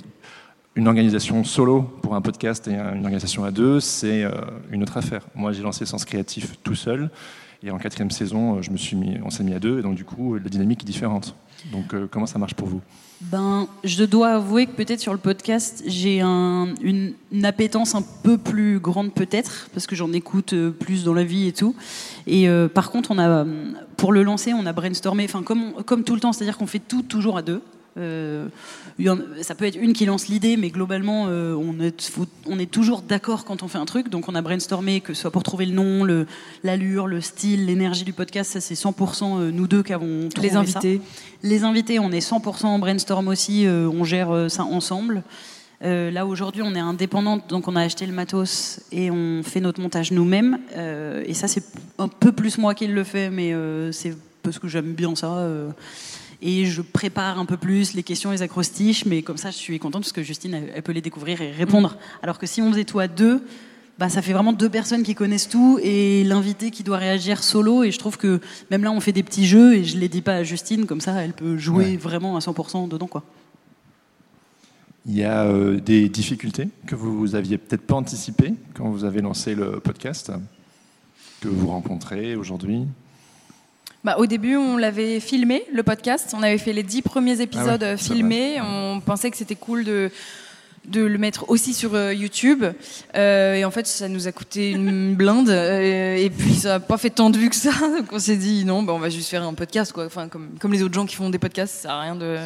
[0.76, 4.32] une organisation solo pour un podcast et une organisation à deux, c'est euh,
[4.72, 5.28] une autre affaire.
[5.36, 7.10] Moi, j'ai lancé Sens Créatif tout seul.
[7.62, 9.96] Et en quatrième saison, je me suis mis, on s'est mis à deux, et donc
[9.96, 11.34] du coup, la dynamique est différente.
[11.72, 12.82] Donc, comment ça marche pour vous?
[13.32, 18.80] Ben, je dois avouer que peut-être sur le podcast, j'ai une, appétence un peu plus
[18.80, 21.74] grande peut-être, parce que j'en écoute euh, plus dans la vie et tout.
[22.28, 23.46] Et euh, par contre, on a,
[23.96, 27.02] pour le lancer, on a brainstormé, comme, comme tout le temps, c'est-à-dire qu'on fait tout
[27.02, 27.62] toujours à deux.
[27.98, 28.48] Euh,
[29.42, 32.12] ça peut être une qui lance l'idée, mais globalement, euh, on, est,
[32.46, 34.10] on, est, toujours d'accord quand on fait un truc.
[34.10, 36.26] Donc, on a brainstormé, que ce soit pour trouver le nom,
[36.64, 38.52] l'allure, le, style, l'énergie du podcast.
[38.52, 41.02] Ça, c'est 100% euh, nous deux qui avons trouvé Les invités.
[41.44, 43.66] Les invités, on est 100% en brainstorm aussi.
[43.68, 45.24] on gère ça ensemble.
[45.84, 49.60] Euh, là aujourd'hui, on est indépendante, donc on a acheté le matos et on fait
[49.60, 50.60] notre montage nous-mêmes.
[50.78, 51.66] Euh, et ça, c'est
[51.98, 55.46] un peu plus moi qui le fais, mais euh, c'est parce que j'aime bien ça.
[56.42, 59.80] Et je prépare un peu plus les questions, les acrostiches, mais comme ça, je suis
[59.80, 61.98] contente parce que Justine, elle, elle peut les découvrir et répondre.
[62.22, 63.44] Alors que si on faisait tout à deux,
[64.00, 67.84] bah, ça fait vraiment deux personnes qui connaissent tout et l'invité qui doit réagir solo.
[67.84, 68.42] Et je trouve que
[68.72, 71.00] même là, on fait des petits jeux et je les dis pas à Justine, comme
[71.02, 71.98] ça, elle peut jouer Ouais.
[71.98, 73.24] vraiment à 100% dedans, quoi.
[75.06, 79.22] Il y a euh, des difficultés que vous aviez peut-être pas anticipées quand vous avez
[79.22, 80.32] lancé le podcast,
[81.42, 82.86] que vous rencontrez aujourd'hui?
[84.04, 86.34] Bah, au début, on l'avait filmé, le podcast.
[86.38, 88.60] On avait fait les dix premiers épisodes Ah ouais, euh, filmés.
[88.62, 90.12] On pensait que c'était cool de,
[90.86, 92.66] de le mettre aussi sur euh, YouTube.
[93.16, 95.50] Euh, et en fait, ça nous a coûté une blinde.
[95.50, 97.72] euh, et puis, ça n'a pas fait tant de vues que ça.
[97.98, 99.94] Donc, on s'est dit, non, bah, on va juste faire un podcast.
[99.94, 100.06] Quoi.
[100.06, 102.38] Enfin, comme, comme les autres gens qui font des podcasts, ça à rien de.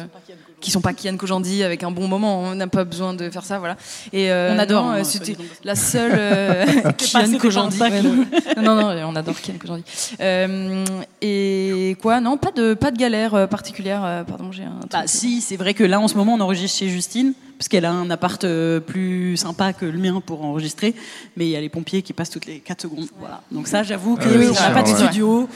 [0.60, 2.40] Qui sont pas Kian Kojandi avec un bon moment.
[2.40, 3.58] On n'a pas besoin de faire ça.
[3.58, 3.76] Voilà.
[4.12, 6.12] Et, euh, On adore, hein, euh, C'était la seule.
[6.14, 6.66] euh,
[6.98, 7.80] Kian Kojandi.
[7.80, 8.14] Ouais, non.
[8.62, 9.84] non, non, on adore Kian Kojandi.
[10.20, 10.84] Euh,
[11.22, 14.02] et quoi Non, pas de, pas de galère euh, particulière.
[14.04, 14.80] euh, pardon, j'ai un.
[14.90, 15.08] Bah truc.
[15.08, 17.90] si, c'est vrai que là en ce moment on enregistre chez Justine parce qu'elle a
[17.92, 20.94] un appart euh, plus sympa que le mien pour enregistrer,
[21.36, 23.06] mais il y a les pompiers qui passent toutes les 4 secondes.
[23.18, 23.42] Voilà.
[23.50, 24.88] Donc ça, j'avoue qu'on Ah oui, n'a c'est pas de
[25.22, 25.46] ouais.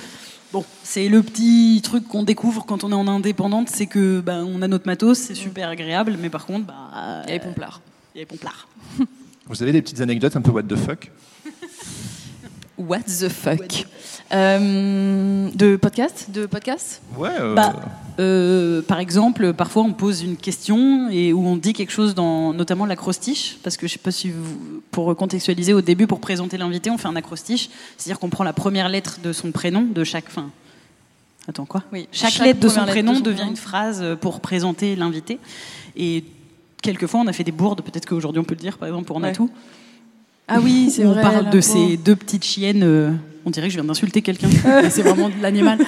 [0.53, 4.43] Bon, c'est le petit truc qu'on découvre quand on est en indépendante, c'est que bah,
[4.45, 7.41] on a notre matos, c'est super agréable, mais par contre, bah, Il y a les
[7.41, 7.81] pomplards.
[8.15, 8.69] il y a les pomplards.
[9.47, 11.11] Vous avez des petites anecdotes un peu what the fuck?
[12.79, 13.87] What the fuck?
[14.35, 17.29] Euh, De podcast De podcast Ouais.
[17.41, 17.75] euh, Bah,
[18.19, 22.53] Euh, par exemple, parfois on pose une question et où on dit quelque chose dans
[22.53, 26.59] notamment l'acrostiche, parce que je sais pas si vous, pour contextualiser au début, pour présenter
[26.59, 30.05] l'invité, on fait un acrostiche, c'est-à-dire qu'on prend la première lettre de son prénom de
[30.05, 30.51] chaque fin.
[31.49, 31.83] Attends quoi?
[31.93, 32.07] Oui.
[32.13, 35.39] Chaque, Chaque lettre de son prénom de son devient une phrase pour présenter l'invité.
[35.97, 36.25] Et
[36.83, 37.81] quelquefois, on a fait des bourdes.
[37.81, 38.77] Peut-être qu'aujourd'hui, on peut le dire.
[38.79, 39.23] Par exemple, pour Ouais.
[39.23, 39.51] Natou,
[40.49, 41.23] Ah oui, c'est où on vrai.
[41.23, 43.19] parle de ces deux petites chiennes.
[43.45, 44.49] On dirait que je viens d'insulter quelqu'un.
[44.65, 45.79] mais c'est vraiment de l'animal.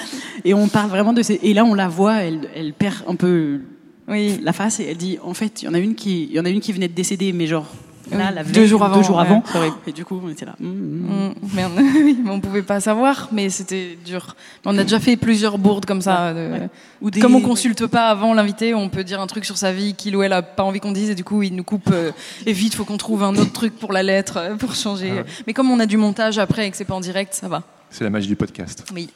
[0.43, 1.39] Et on parle vraiment de ces.
[1.43, 2.15] Et là, on la voit.
[2.23, 3.61] Elle, elle perd un peu
[4.07, 4.39] Oui.
[4.43, 6.39] la face et elle dit en fait, il y en a une qui, il y
[6.39, 7.67] en a une qui venait de décéder, mais genre
[8.11, 9.43] là, Oui, la deux jours avant, Deux jours avant.
[9.87, 10.55] Et du coup, on était là.
[10.61, 10.67] hum,
[11.09, 11.33] hum.
[11.41, 14.35] Mm, merde, oui, mais on pouvait pas savoir, mais c'était dur.
[14.65, 16.33] On a déjà fait plusieurs bourdes comme ça.
[16.33, 16.69] de- ouais.
[17.01, 19.71] Ou des- Comme on consulte pas avant l'invité, on peut dire un truc sur sa
[19.71, 21.89] vie qu'il ou elle a pas envie qu'on dise et du coup il nous coupe
[21.91, 22.11] euh,
[22.45, 25.09] et vite faut qu'on trouve un autre truc pour la lettre euh, pour changer.
[25.11, 25.25] Ah ouais.
[25.47, 27.63] Mais comme on a du montage après et que c'est pas en direct, ça va.
[27.89, 28.85] C'est la magie du podcast.
[28.93, 29.09] Oui.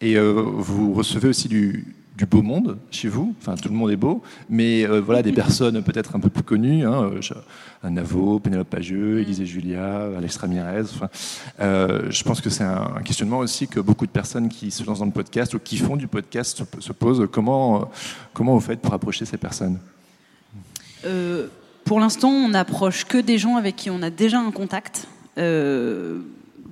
[0.00, 1.84] Et euh, vous recevez aussi du,
[2.22, 3.34] du beau monde chez vous.
[3.40, 6.44] Enfin, tout le monde est beau, mais euh, voilà des personnes peut-être un peu plus
[6.44, 6.86] connues.
[6.86, 7.20] Hein, euh,
[7.82, 10.82] un Navo, Pénélope Pageux, Élisée Julia, Alex Ramirez.
[10.82, 11.08] Enfin,
[11.58, 14.84] euh, je pense que c'est un, un questionnement aussi que beaucoup de personnes qui se
[14.84, 17.26] lancent dans le podcast ou qui font du podcast se, se posent.
[17.32, 17.84] Comment, euh,
[18.32, 19.80] comment vous faites pour approcher ces personnes?
[21.04, 21.48] Euh,
[21.84, 25.08] pour l'instant, on n'approche que des gens avec qui on a déjà un contact.
[25.38, 26.20] Euh,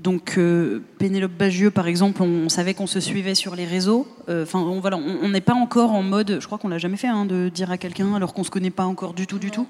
[0.03, 4.07] donc euh, Pénélope Bagieux, par exemple, on, savait qu'on se suivait sur les réseaux.
[4.29, 6.39] Euh, Enfin, on voilà, on n'est pas encore en mode.
[6.41, 8.71] Je crois qu'on l'a jamais fait, hein, de dire à quelqu'un alors qu'on se connaît
[8.71, 9.67] pas encore du tout, du tout.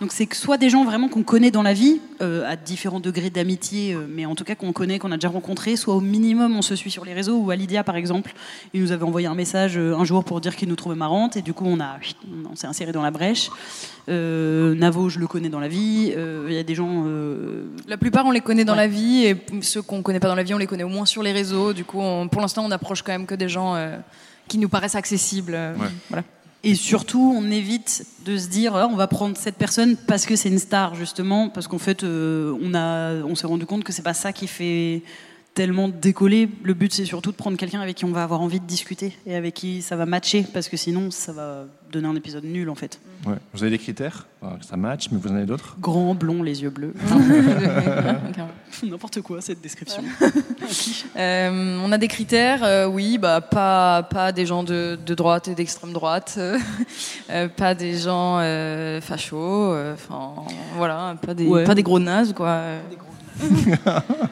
[0.00, 2.98] Donc c'est que soit des gens vraiment qu'on connaît dans la vie, euh, à différents
[2.98, 6.00] degrés d'amitié, euh, mais en tout cas qu'on connaît, qu'on a déjà rencontré, soit au
[6.00, 8.34] minimum on se suit sur les réseaux, ou à Lydia par exemple,
[8.74, 11.36] il nous avait envoyé un message euh, un jour pour dire qu'il nous trouvait marrante,
[11.36, 11.98] et du coup on, a,
[12.50, 13.50] on s'est inséré dans la brèche.
[14.08, 17.04] Euh, Navo, je le connais dans la vie, Euh, il y a des gens...
[17.06, 18.78] euh, La plupart on les connaît dans Ouais.
[18.80, 21.06] la vie et ceux qu'on connaît pas dans la vie on les connaît au moins
[21.06, 21.72] sur les réseaux.
[21.72, 23.96] Du coup on- pour l'instant on approche quand même que des gens euh,
[24.48, 25.52] qui nous paraissent accessibles.
[25.52, 25.88] Ouais.
[26.10, 26.24] Voilà.
[26.66, 30.34] Et surtout, on évite de se dire, Ah, on va prendre cette personne parce que
[30.34, 33.92] c'est une star, justement, parce qu'en fait, euh, on, a, on s'est rendu compte que
[33.92, 35.02] c'est pas ça qui fait
[35.54, 36.48] tellement décoller.
[36.62, 39.16] Le but, c'est surtout de prendre quelqu'un avec qui on va avoir envie de discuter
[39.26, 42.68] et avec qui ça va matcher, parce que sinon, ça va donner un épisode nul,
[42.70, 42.98] en fait.
[43.24, 43.36] Ouais.
[43.52, 45.76] Vous avez des critères Alors, Ça match, mais vous en avez d'autres?
[45.80, 46.92] Grand, blond, les yeux bleus.
[48.82, 50.02] N'importe quoi, cette description.
[51.16, 55.46] Euh, on a des critères, euh, oui, bah, pas, pas des gens de, de droite
[55.48, 56.58] et d'extrême droite, euh,
[57.30, 59.36] euh, pas des gens euh, fachos,
[59.72, 60.34] euh, enfin
[60.76, 61.64] voilà, pas des, Ouais.
[61.64, 62.60] pas des gros nazes quoi.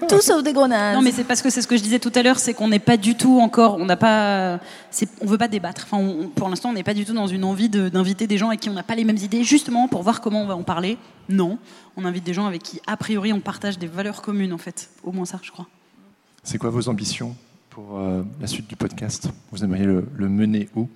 [0.09, 0.95] Tout sauf des gros nazes.
[0.97, 2.69] Non, mais c'est parce que c'est ce que je disais tout à l'heure, c'est qu'on
[2.69, 4.59] n'est pas du tout encore, on n'a pas,
[4.91, 5.87] c'est- on veut pas débattre.
[5.91, 8.38] Enfin, on- pour l'instant, on n'est pas du tout dans une envie de- d'inviter des
[8.38, 10.57] gens avec qui on n'a pas les mêmes idées, justement pour voir comment on va
[10.57, 10.99] en parler.
[11.29, 11.59] Non,
[11.97, 14.91] on invite des gens avec qui, a priori, on partage des valeurs communes, en fait.
[15.05, 15.67] Au moins ça, je crois.
[16.45, 17.35] C'est quoi vos ambitions
[17.71, 19.29] pour euh, la suite du podcast?
[19.51, 20.88] Vous aimeriez le, le mener où?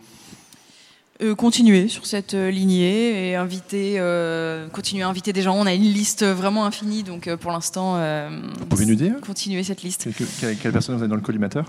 [1.22, 5.57] Euh, continuer sur cette euh, lignée et inviter, euh, continuer à inviter des gens.
[5.57, 9.14] On a une liste vraiment infinie, donc euh, pour l'instant, euh, Vous pouvez nous dire
[9.26, 10.09] continuer cette liste.
[10.40, 11.64] Quelle, personne vous avez dans le collimateur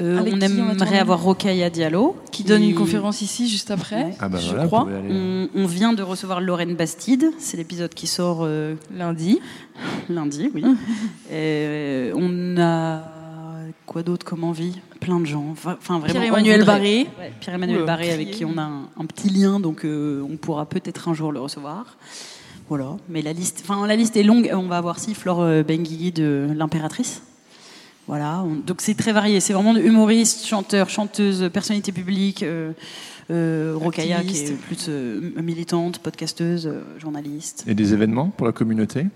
[0.00, 4.16] Euh, on aimerait avoir Rokhaya Diallo, Qui donne une conférence ici juste après.
[4.18, 4.88] Ah bah je voilà, crois.
[4.88, 9.38] aller- On, on vient de recevoir Lorraine Bastide, c'est l'épisode qui sort euh, lundi.
[10.08, 10.64] lundi, oui.
[11.32, 13.04] Et on a
[13.92, 14.78] quoi d'autre comme envie?
[15.00, 15.44] Plein de gens.
[15.50, 16.04] Enfin, vraiment.
[16.06, 17.06] Pierre-Emmanuel Barré.
[17.18, 20.66] Ouais, Pierre-Emmanuel Barré, avec qui on a un, un petit lien, donc euh, on pourra
[20.66, 21.96] peut-être un jour le recevoir.
[22.68, 22.96] Voilà.
[23.08, 24.50] Mais la liste, enfin, la liste est longue.
[24.54, 27.22] On va avoir si Flore euh, Benguigui de l'impératrice.
[28.08, 28.42] Voilà.
[28.42, 29.40] on- donc c'est très varié.
[29.40, 32.42] C'est vraiment de humoriste, chanteur, chanteuse, personnalité publique.
[32.42, 32.72] Euh,
[33.30, 37.64] euh, Rokhaya qui est plus euh, militante, podcasteuse, euh, journaliste.
[37.68, 39.06] Et des événements pour la communauté?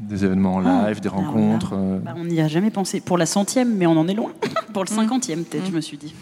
[0.00, 3.00] Des événements en Ah, live, des là, rencontres euh, Bah, on n'y a jamais pensé.
[3.00, 4.32] Pour la centième, mais on en est loin.
[4.72, 5.70] Pour le cinquantième, peut-être, Mm.
[5.70, 6.14] je me suis dit.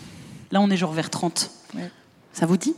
[0.50, 1.50] Là, on est genre vers 30.
[1.76, 1.90] Ouais.
[2.32, 2.74] Ça vous dit?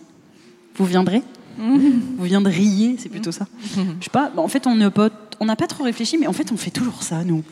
[0.77, 1.23] Vous viendrez?
[1.59, 3.47] Vous viendriez, c'est plutôt ça.
[3.75, 4.31] Je sais pas.
[4.35, 5.11] bah, en fait, on n'a pas,
[5.41, 7.43] on n'a pas trop réfléchi, mais en fait, on fait toujours ça, nous.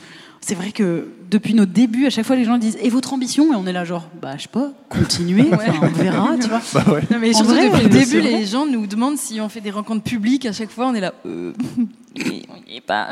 [0.41, 3.53] C'est vrai que depuis nos débuts, à chaque fois, les gens disent Et votre ambition?
[3.53, 6.61] Et on est là, genre, bah, je sais pas, continuer, enfin, on verra, tu vois.
[6.73, 7.03] Bah ouais.
[7.11, 9.61] Non, mais En surtout vrai, depuis le début, les gens nous demandent si on fait
[9.61, 10.47] des rencontres publiques.
[10.47, 11.13] À chaque fois, on est là.
[11.27, 11.53] Euh,
[12.27, 13.11] mais on n'y est pas.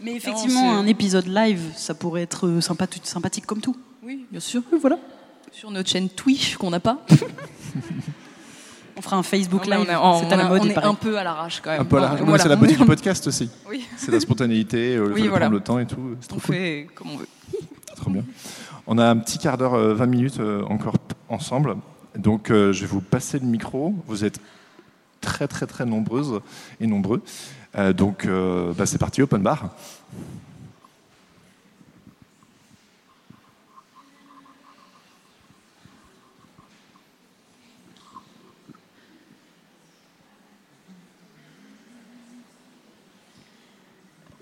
[0.00, 3.76] Mais effectivement, un épisode live, ça pourrait être euh, sympa, sympathique comme tout.
[4.02, 4.62] Oui, bien sûr.
[4.80, 4.98] Voilà.
[5.52, 6.98] Sur notre chaîne Twitch qu'on n'a pas.
[8.96, 9.98] On fera un Facebook Non, live.
[10.02, 11.80] on c'est à la on mode, on est un peu à l'arrache quand même.
[11.80, 12.42] Un peu à la- Enfin, non, mais voilà.
[12.42, 13.48] C'est la beauté du podcast aussi.
[13.68, 13.84] Oui.
[13.96, 15.46] C'est la spontanéité, euh, le Oui, fait de voilà.
[15.46, 16.16] prendre le temps et tout.
[16.20, 16.54] C'est On trop cool.
[16.54, 17.28] fait comme on veut.
[17.96, 18.24] Trop bien.
[18.86, 21.76] On a un petit quart d'heure, euh, 20 minutes euh, encore p- ensemble.
[22.16, 23.94] Donc euh, je vais vous passer le micro.
[24.06, 24.38] Vous êtes
[25.22, 26.40] très très très nombreuses
[26.80, 27.22] et nombreux.
[27.76, 29.70] Euh, donc euh, bah, c'est parti, open bar.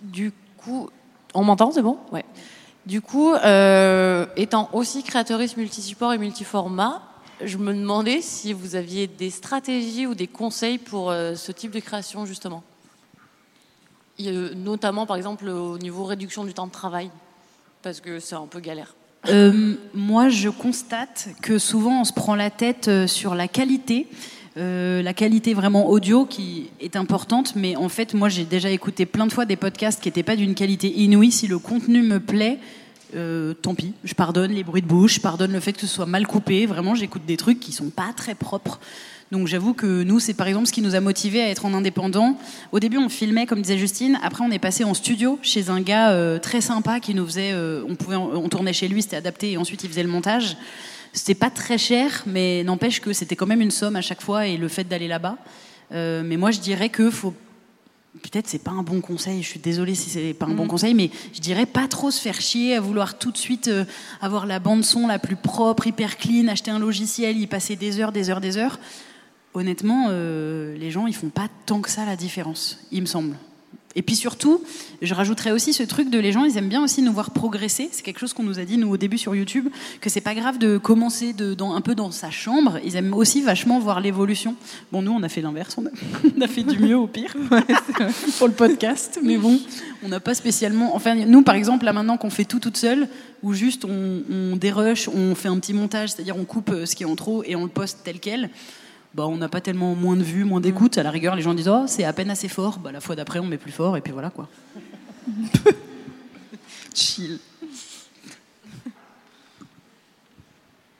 [0.02, 0.88] Du coup,
[1.34, 1.98] on m'entend, c'est bon?
[2.12, 2.24] Ouais.
[2.86, 7.02] Du coup, euh, étant aussi créatrice multisupport et multiformat,
[7.44, 11.80] je me demandais si vous aviez des stratégies ou des conseils pour ce type de
[11.80, 12.64] création, justement.
[14.56, 17.10] Notamment, par exemple, au niveau réduction du temps de travail,
[17.82, 18.94] parce que c'est un peu galère.
[19.28, 24.06] Euh, moi, je constate que souvent on se prend la tête euh, sur la qualité.
[24.56, 29.06] Euh, la qualité vraiment audio qui est importante, mais en fait, moi j'ai déjà écouté
[29.06, 31.30] plein de fois des podcasts qui n'étaient pas d'une qualité inouïe.
[31.30, 32.58] Si le contenu me plaît,
[33.62, 36.06] tant pis, je pardonne les bruits de bouche, je pardonne le fait que ce soit
[36.06, 36.66] mal coupé.
[36.66, 38.80] Vraiment, j'écoute des trucs qui sont pas très propres.
[39.30, 41.74] Donc j'avoue que nous, c'est par exemple ce qui nous a motivés à être en
[41.74, 42.38] indépendant.
[42.72, 44.18] Au début, on filmait, comme disait Justine.
[44.22, 47.52] Après, on est passé en studio chez un gars euh, très sympa qui nous faisait.
[47.52, 50.56] euh, on pouvait, on tournait chez lui, c'était adapté, et ensuite il faisait le montage.
[51.12, 54.46] C'était pas très cher, mais n'empêche que c'était quand même une somme à chaque fois
[54.46, 55.36] et le fait d'aller là-bas.
[55.92, 57.34] Euh, mais moi, je dirais que faut
[58.22, 60.94] peut-être c'est pas un bon conseil, je suis désolée si c'est pas un bon conseil,
[60.94, 63.84] mais je dirais pas trop se faire chier à vouloir tout de suite euh,
[64.20, 68.00] avoir la bande son la plus propre, hyper clean, acheter un logiciel, y passer des
[68.00, 68.78] heures, des heures, des heures.
[69.54, 73.36] Honnêtement, euh, les gens ils font pas tant que ça la différence, il me semble.
[73.98, 74.62] Et puis surtout,
[75.02, 77.88] je rajouterais aussi ce truc de les gens, ils aiment bien aussi nous voir progresser.
[77.90, 79.68] C'est quelque chose qu'on nous a dit nous au début sur YouTube,
[80.00, 82.78] que c'est pas grave de commencer de, dans, un peu dans sa chambre.
[82.84, 84.54] Ils aiment aussi vachement voir l'évolution.
[84.92, 85.90] Bon, nous on a fait l'inverse, on a,
[86.36, 87.34] on a fait du mieux au pire
[88.38, 89.58] pour le podcast, mais bon,
[90.04, 90.94] on n'a pas spécialement.
[90.94, 93.08] Enfin, nous par exemple, là maintenant qu'on fait tout toute seule,
[93.42, 96.94] ou juste on, on dérush, on fait un petit montage, c'est-à-dire on coupe euh, ce
[96.94, 98.50] qui est en trop et on le poste tel quel.
[99.14, 100.98] Bah, on n'a pas tellement moins de vues, moins d'écoute.
[100.98, 102.78] À la rigueur, les gens disent oh, c'est à peine assez fort.
[102.78, 104.48] Bah, la fois d'après, on met plus fort et puis voilà quoi.
[106.94, 107.38] Chill.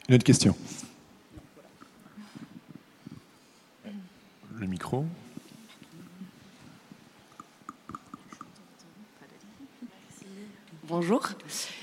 [0.09, 0.57] Une autre question.
[4.59, 5.05] Le micro.
[10.89, 11.29] Bonjour.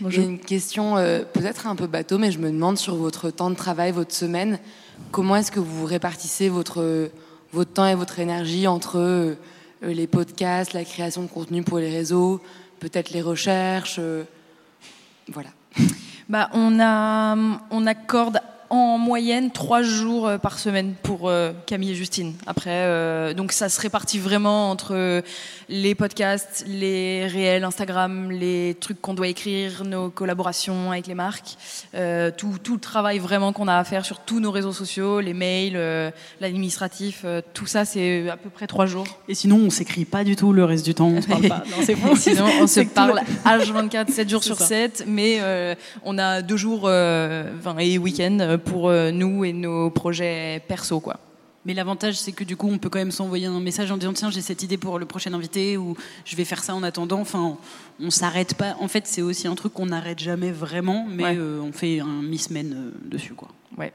[0.08, 3.52] J'ai une question euh, peut-être un peu bateau, mais je me demande sur votre temps
[3.52, 4.60] de travail, votre semaine,
[5.12, 7.10] comment est-ce que vous répartissez votre,
[7.54, 9.36] votre temps et votre énergie entre euh,
[9.82, 12.42] les podcasts, la création de contenu pour les réseaux,
[12.80, 14.24] peut-être les recherches euh,
[15.32, 15.50] Voilà.
[16.28, 17.36] Bah, on, a,
[17.70, 22.34] on accorde en moyenne trois jours euh, par semaine pour euh, Camille et Justine.
[22.48, 25.24] Après, euh, donc ça se répartit vraiment entre
[25.70, 31.58] les podcasts, les réels Instagram, les trucs qu'on doit écrire, nos collaborations avec les marques,
[32.38, 35.34] tout, tout le travail vraiment qu'on a à faire sur tous nos réseaux sociaux, les
[35.34, 39.08] mails, l'administratif, tout ça c'est à peu près trois jours.
[39.28, 41.08] Et sinon, on s'écrit pas du tout le reste du temps.
[41.08, 41.64] On se parle pas.
[41.66, 42.16] Non, c'est bon.
[42.16, 44.66] sinon, on se parle le- H24, 7 jours sur ça.
[44.66, 45.40] 7, mais
[46.04, 51.00] on a deux jours et week-end pour euh, nous et nos projets perso.
[51.00, 51.20] Quoi.
[51.66, 54.14] Mais l'avantage, c'est que du coup, on peut quand même s'envoyer un message en disant
[54.14, 57.20] tiens, j'ai cette idée pour le prochain invité ou je vais faire ça en attendant.
[57.22, 57.58] Enfin,
[58.00, 58.76] on s'arrête pas.
[58.80, 61.36] En fait, c'est aussi un truc qu'on n'arrête jamais vraiment, mais Ouais.
[61.38, 63.50] euh, on fait un mi-semaine euh, dessus, quoi.
[63.78, 63.92] Ouais.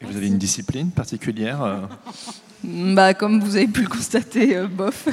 [0.00, 1.80] Et vous avez une discipline particulière euh?
[2.66, 5.06] Bah, comme vous avez pu le constater, euh, bof.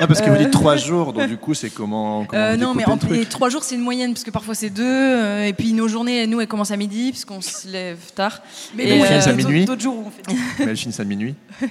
[0.00, 0.38] Ah, parce que vous Euh.
[0.38, 3.14] dites trois jours, donc du coup, c'est comment, comment Euh, vous non, mais en le
[3.14, 4.82] les trois jours, c'est une moyenne, parce que parfois c'est deux.
[4.84, 8.42] euh, et puis nos journées, nous, elles commencent à midi, parce qu'on se lève tard.
[8.74, 9.64] Mais Et, euh, finissent à d'autres- minuit.
[9.66, 10.36] D'autres jours, on fait.
[10.58, 11.34] Mais elles finissent à minuit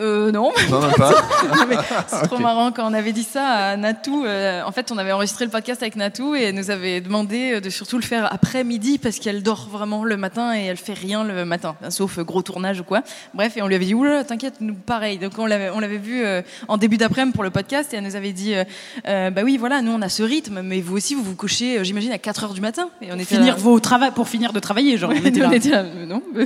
[0.00, 1.12] euh, non, Non, même pas.
[2.06, 4.24] c'est trop marrant quand on avait dit ça à Natou.
[4.24, 7.54] euh, en fait, on avait enregistré le podcast avec Natou et elle nous avait demandé
[7.54, 10.76] euh, de surtout le faire après midi parce qu'elle dort vraiment le matin et elle
[10.76, 13.02] fait rien le matin, hein, sauf euh, gros tournage ou quoi.
[13.34, 15.18] Bref, et on lui avait dit oula, t'inquiète, nous pareil.
[15.18, 18.04] Donc on l'avait, on l'avait vu euh, en début d'après-midi pour le podcast et elle
[18.04, 18.64] nous avait dit euh,
[19.08, 21.84] euh, bah oui, voilà, nous on a ce rythme, mais vous aussi vous vous couchez,
[21.84, 22.88] j'imagine à 4 heures du matin.
[23.02, 25.10] Et on était Finir là- vos travaux pour finir de travailler, genre.
[25.12, 25.48] on était là.
[25.48, 26.44] on était là, non, on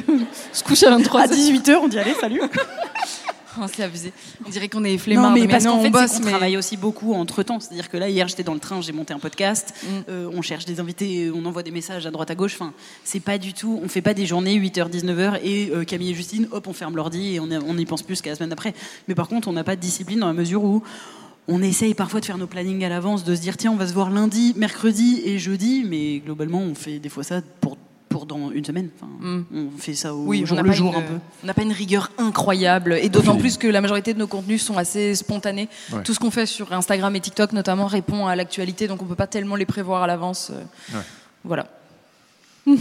[0.52, 2.40] se couche à 23 À 18h, on dit allez, salut.
[3.60, 4.12] Oh, c'est abusé.
[4.46, 5.30] On dirait qu'on est flemmard.
[5.30, 7.60] Non, mais parce qu'en on fait, bosse, c'est qu'on mais- travaille aussi beaucoup entre temps.
[7.60, 9.86] C'est-à-dire que là, hier, j'étais dans le train, j'ai monté un podcast, Mm.
[10.08, 12.54] euh, on cherche des invités, on envoie des messages à droite à gauche.
[12.54, 12.72] Enfin,
[13.04, 16.14] c'est pas du tout, on fait pas des journées 8h, 19h et euh, Camille et
[16.14, 18.50] Justine, hop, on ferme l'ordi et on, est- on y pense plus qu'à la semaine
[18.50, 18.74] d'après.
[19.08, 20.82] Mais par contre, on n'a pas de discipline dans la mesure où
[21.48, 23.86] on essaye parfois de faire nos plannings à l'avance, de se dire, tiens, on va
[23.88, 27.76] se voir lundi, mercredi et jeudi, mais globalement, on fait des fois ça pour,
[28.12, 28.90] pour dans une semaine.
[28.96, 29.42] Enfin, Mm.
[29.54, 31.14] On fait ça au Oui, jour le jour une- un peu.
[31.42, 33.40] On n'a pas une rigueur incroyable, et d'autant Oui.
[33.40, 35.68] plus que la majorité de nos contenus sont assez spontanés.
[35.92, 36.02] Ouais.
[36.02, 39.14] Tout ce qu'on fait sur Instagram et TikTok, notamment, répond à l'actualité, donc on peut
[39.16, 40.50] pas tellement les prévoir à l'avance.
[40.52, 40.62] euh,
[40.96, 41.02] Ouais.
[41.44, 41.66] Voilà.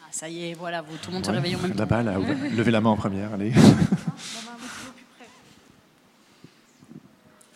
[0.00, 1.78] Ah, ça y est, voilà, vous, tout le monde se réveille en même temps.
[1.80, 2.14] Là-bas, là,
[2.56, 3.52] levez la main en première, allez.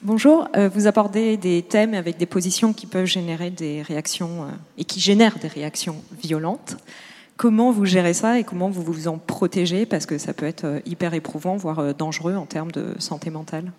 [0.02, 4.46] Bonjour, euh, vous abordez des thèmes avec des positions qui peuvent générer des réactions euh,
[4.78, 6.78] et qui génèrent des réactions violentes.
[7.36, 9.84] Comment vous gérez ça et comment vous vous en protégez?
[9.84, 13.72] Parce que ça peut être euh, hyper éprouvant, voire dangereux en termes de santé mentale.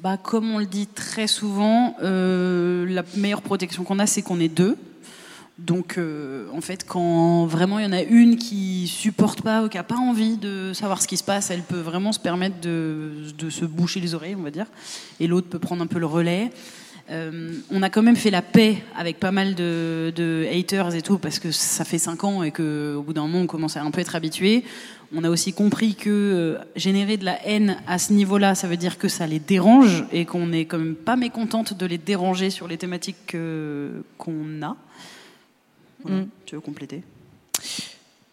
[0.00, 4.48] Bah, comme on le dit très souvent, la meilleure protection qu'on a, c'est qu'on est
[4.48, 4.78] deux.
[5.58, 9.68] Donc, euh, en fait, quand vraiment il y en a une qui supporte pas ou
[9.68, 12.60] qui a pas envie de savoir ce qui se passe, elle peut vraiment se permettre
[12.60, 14.66] de, se boucher les oreilles, on va dire,
[15.20, 16.50] et l'autre peut prendre un peu le relais.
[17.10, 21.18] Euh, on a quand même fait la paix avec pas mal de, haters et tout,
[21.18, 23.90] parce que ça fait cinq ans et qu'au bout d'un moment, on commence à un
[23.92, 24.64] peu être habitué.
[25.14, 28.78] On a aussi compris que euh, générer de la haine à ce niveau-là, ça veut
[28.78, 32.50] dire que ça les dérange et qu'on n'est quand même pas mécontente de les déranger
[32.50, 34.76] sur les thématiques que- qu'on a.
[36.04, 36.22] Voilà.
[36.22, 36.28] Mm.
[36.46, 37.02] Tu veux compléter?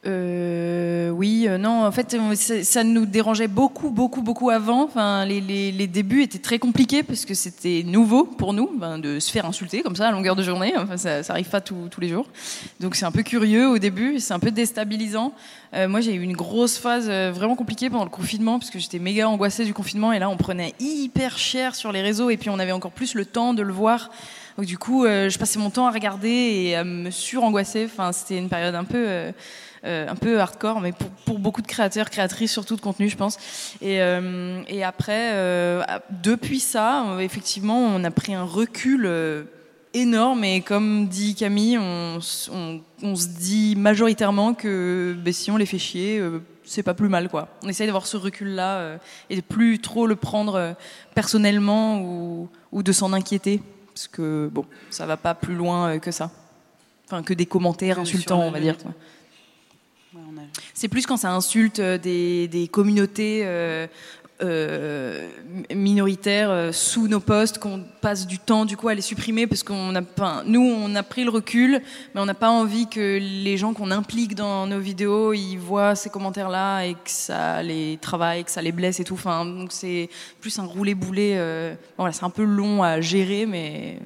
[0.07, 2.17] Euh, oui, euh, non, en fait,
[2.63, 4.83] ça, nous dérangeait beaucoup, beaucoup, beaucoup avant.
[4.85, 8.97] Enfin, les, les- les débuts étaient très compliqués parce que c'était nouveau pour nous ben,
[8.97, 10.73] de se faire insulter comme ça à longueur de journée.
[10.75, 12.25] Enfin, ça, ça arrive pas tous tous les jours.
[12.79, 15.33] Donc c'est un peu curieux au début, c'est un peu déstabilisant.
[15.75, 18.97] Euh, moi, j'ai eu une grosse phase vraiment compliquée pendant le confinement parce que j'étais
[18.97, 22.49] méga angoissée du confinement et là, on prenait hyper cher sur les réseaux et puis
[22.49, 24.09] on avait encore plus le temps de le voir.
[24.57, 27.85] Donc du coup, euh, je passais mon temps à regarder et à me surangoisser.
[27.85, 29.31] Enfin, c'était une période un peu, euh,
[29.85, 30.93] euh, un peu hardcore, mais
[31.25, 33.37] pour, beaucoup de créateurs, créatrices surtout de contenu, je pense.
[33.81, 34.01] Et,
[34.83, 35.33] après,
[36.09, 39.09] depuis ça, effectivement, on a pris un recul.
[39.93, 45.79] énorme et comme dit Camille, on, se dit majoritairement que ben, si on les fait
[45.79, 46.21] chier,
[46.63, 47.49] c'est pas plus mal quoi.
[47.63, 48.97] On essaye d'avoir ce recul là
[49.29, 50.75] et de plus trop le prendre
[51.13, 53.61] personnellement ou de s'en inquiéter
[54.01, 56.31] parce que bon, ça va pas plus loin euh, que ça.
[57.05, 58.75] Enfin que des commentaires insultants, on va dire.
[60.13, 60.41] Ouais, a-
[60.73, 63.85] C'est plus quand ça insulte euh, des, des communautés euh,
[64.41, 65.29] euh,
[65.73, 69.61] minoritaires euh, sous nos postes qu'on passe du temps du coup à les supprimer parce
[69.61, 71.81] qu'on a pas, nous on a pris le recul,
[72.13, 75.95] mais on n'a pas envie que les gens qu'on implique dans nos vidéos ils voient
[75.95, 79.13] ces commentaires là et que ça les travaille, que ça les blesse et tout.
[79.13, 81.33] Enfin donc c'est plus un roulé boulet.
[81.35, 83.99] Euh, voilà, c'est un peu long à gérer, mais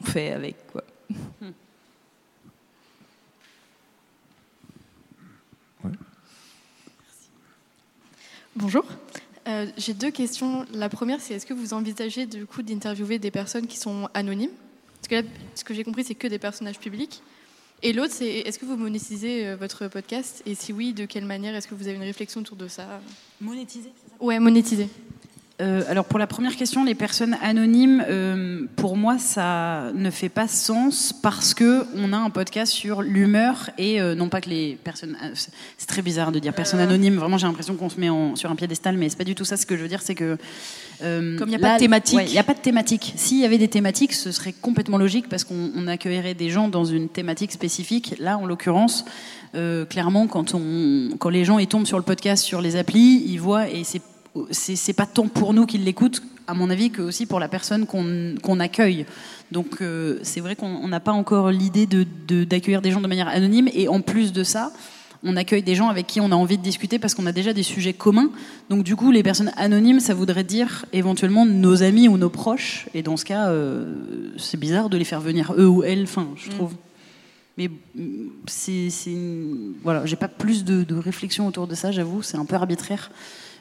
[0.00, 0.82] on fait avec quoi.
[8.56, 8.84] Bonjour.
[9.46, 10.66] Euh, J'ai deux questions.
[10.72, 14.50] La première, c'est est-ce que vous envisagez du coup d'interviewer des personnes qui sont anonymes?
[14.96, 15.22] Parce que là,
[15.54, 17.22] ce que j'ai compris, c'est que des personnages publics.
[17.82, 20.42] Et l'autre, c'est est-ce que vous monétisez euh, votre podcast?
[20.46, 21.54] Et si oui, de quelle manière?
[21.54, 23.00] Est-ce que vous avez une réflexion autour de ça?
[23.40, 24.24] Monétiser, c'est ça?
[24.24, 24.88] Ouais, monétiser.
[25.62, 30.28] Euh, alors pour la première question, les personnes anonymes, euh, pour moi, ça ne fait
[30.28, 34.50] pas sens parce que on a un podcast sur l'humeur et euh, non pas que
[34.50, 35.16] les personnes.
[35.34, 37.16] C'est très bizarre de dire personnes anonymes.
[37.16, 39.46] Vraiment, j'ai l'impression qu'on se met en, sur un piédestal, mais c'est pas du tout
[39.46, 39.56] ça.
[39.56, 40.36] Ce que je veux dire, c'est que
[41.00, 43.14] comme il n'y a pas de thématique, il n'y a pas de thématique.
[43.16, 46.84] S'il y avait des thématiques, ce serait complètement logique parce qu'on accueillerait des gens dans
[46.84, 48.14] une thématique spécifique.
[48.18, 49.06] Là, en l'occurrence.
[49.88, 53.40] clairement, quand, on, quand les gens ils tombent sur le podcast, sur les applis, ils
[53.40, 54.02] voient et c'est
[54.50, 57.86] c'est pas tant pour nous qu'ils l'écoutent, à mon avis, que aussi pour la personne
[57.86, 59.06] qu'on accueille.
[59.52, 63.28] Donc euh, c'est vrai qu'on n'a pas encore l'idée d'accueillir de, des gens de manière
[63.28, 63.68] anonyme.
[63.72, 64.72] Et en plus de ça,
[65.22, 67.52] on accueille des gens avec qui on a envie de discuter parce qu'on a déjà
[67.52, 68.30] des sujets communs.
[68.70, 72.86] Donc du coup, les personnes anonymes, ça voudrait dire éventuellement nos amis ou nos proches.
[72.94, 73.94] Et dans ce cas, euh,
[74.36, 76.54] c'est bizarre de les faire venir eux ou elles, enfin, je mm.
[76.54, 76.74] trouve.
[77.58, 78.02] Mais mm,
[78.46, 78.90] c'est,
[79.82, 83.10] voilà, j'ai pas plus de, de réflexion autour de ça, j'avoue, c'est un peu arbitraire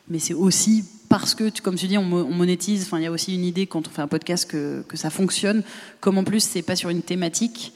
[0.09, 2.83] mais c'est aussi parce que, comme tu dis, on, monétise.
[2.83, 5.09] Enfin, il y a aussi une idée quand on fait un podcast que, que ça
[5.09, 5.63] fonctionne.
[5.99, 7.73] Comme en plus, c'est pas sur une thématique.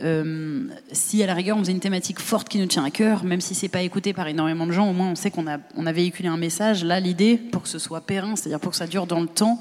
[0.00, 3.24] Euh, si à la rigueur on faisait une thématique forte qui nous tient à cœur,
[3.24, 5.58] même si c'est pas écouté par énormément de gens, au moins on sait qu'on a,
[5.76, 6.82] on a véhiculé un message.
[6.82, 9.60] Là, l'idée, pour que ce soit périn, c'est-à-dire pour que ça dure dans le temps,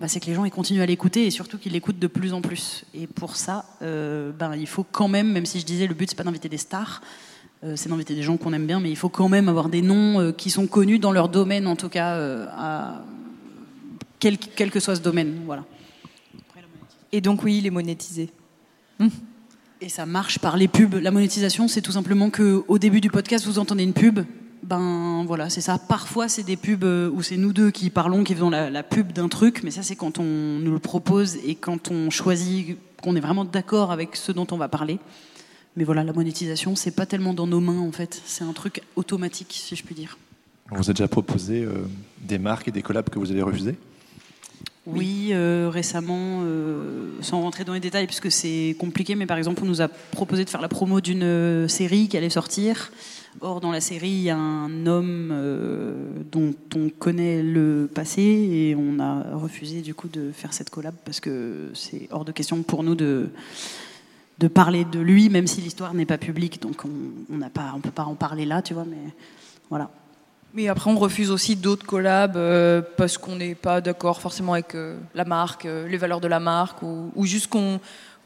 [0.00, 2.32] bah, c'est que les gens ils continuent à l'écouter et surtout qu'ils l'écoutent de plus
[2.34, 2.84] en plus.
[2.94, 6.10] Et pour ça, euh, ben, il faut quand même, même si je disais le but
[6.10, 7.00] c'est pas d'inviter des stars,
[7.62, 10.18] c'est d'inviter des gens qu'on aime bien, mais il faut quand même avoir des noms
[10.18, 13.02] euh, qui sont connus dans leur domaine, en tout cas, euh, à...
[14.18, 15.42] quel, que soit ce domaine.
[15.44, 15.64] Voilà.
[17.12, 18.30] Et donc oui, les monétiser.
[19.80, 20.94] Et ça marche par les pubs.
[20.94, 24.20] La monétisation, c'est tout simplement que au début du podcast, vous entendez une pub.
[24.62, 25.78] Ben voilà, c'est ça.
[25.78, 29.12] Parfois, c'est des pubs où c'est nous deux qui parlons, qui faisons la, la pub
[29.12, 33.16] d'un truc, mais ça, c'est quand on nous le propose et quand on choisit qu'on
[33.16, 34.98] est vraiment d'accord avec ce dont on va parler.
[35.80, 38.20] Mais voilà, la monétisation, c'est pas tellement dans nos mains en fait.
[38.26, 40.18] C'est un truc automatique, si je puis dire.
[40.70, 41.72] On vous a déjà proposé euh,
[42.20, 43.76] des marques et des collabs que vous avez refusés
[44.86, 49.62] oui, euh, récemment, euh, sans rentrer dans les détails puisque c'est compliqué, mais par exemple,
[49.62, 52.90] on nous a proposé de faire la promo d'une série qui allait sortir.
[53.40, 55.32] Or, dans la série, il y a un homme
[56.32, 60.94] dont on connaît le passé et on a refusé du coup de faire cette collab
[61.04, 63.30] parce que c'est hors de question pour nous de
[64.40, 67.90] de parler de lui, même si l'histoire n'est pas publique, donc on ne on peut
[67.90, 69.12] pas en parler là, tu vois, mais
[69.68, 69.90] voilà.
[70.54, 74.74] Mais après, on refuse aussi d'autres collabs euh, parce qu'on n'est pas d'accord forcément avec
[74.74, 77.80] euh, la marque, euh, les valeurs de la marque, ou, ou juste qu'on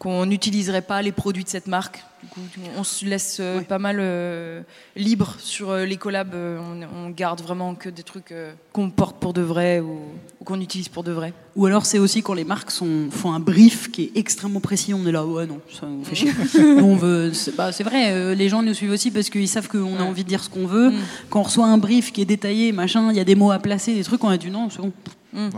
[0.05, 2.05] qu'on n'utiliserait pas les produits de cette marque.
[2.23, 2.41] Du coup,
[2.77, 4.61] on se laisse euh, pas mal euh,
[4.97, 6.35] libre sur euh, les collabs.
[6.35, 8.35] On, garde vraiment que des trucs
[8.73, 10.01] qu'on porte pour de vrai ou,
[10.45, 11.33] qu'on utilise pour de vrai.
[11.57, 14.93] Ou alors c'est aussi quand les marques sont, font un brief qui est extrêmement précis.
[14.93, 16.33] On est là, ouais, non, ça nous fait chier.
[16.59, 19.97] on veut, c'est, bah, c'est vrai, les gens nous suivent aussi parce qu'ils savent qu'on
[19.99, 20.91] a envie de dire ce qu'on veut.
[20.91, 21.01] Mm.
[21.31, 23.59] Quand on reçoit un brief qui est détaillé, machin, il y a des mots à
[23.59, 24.93] placer, des trucs, on a du non, c'est bon.
[25.35, 25.49] Mm.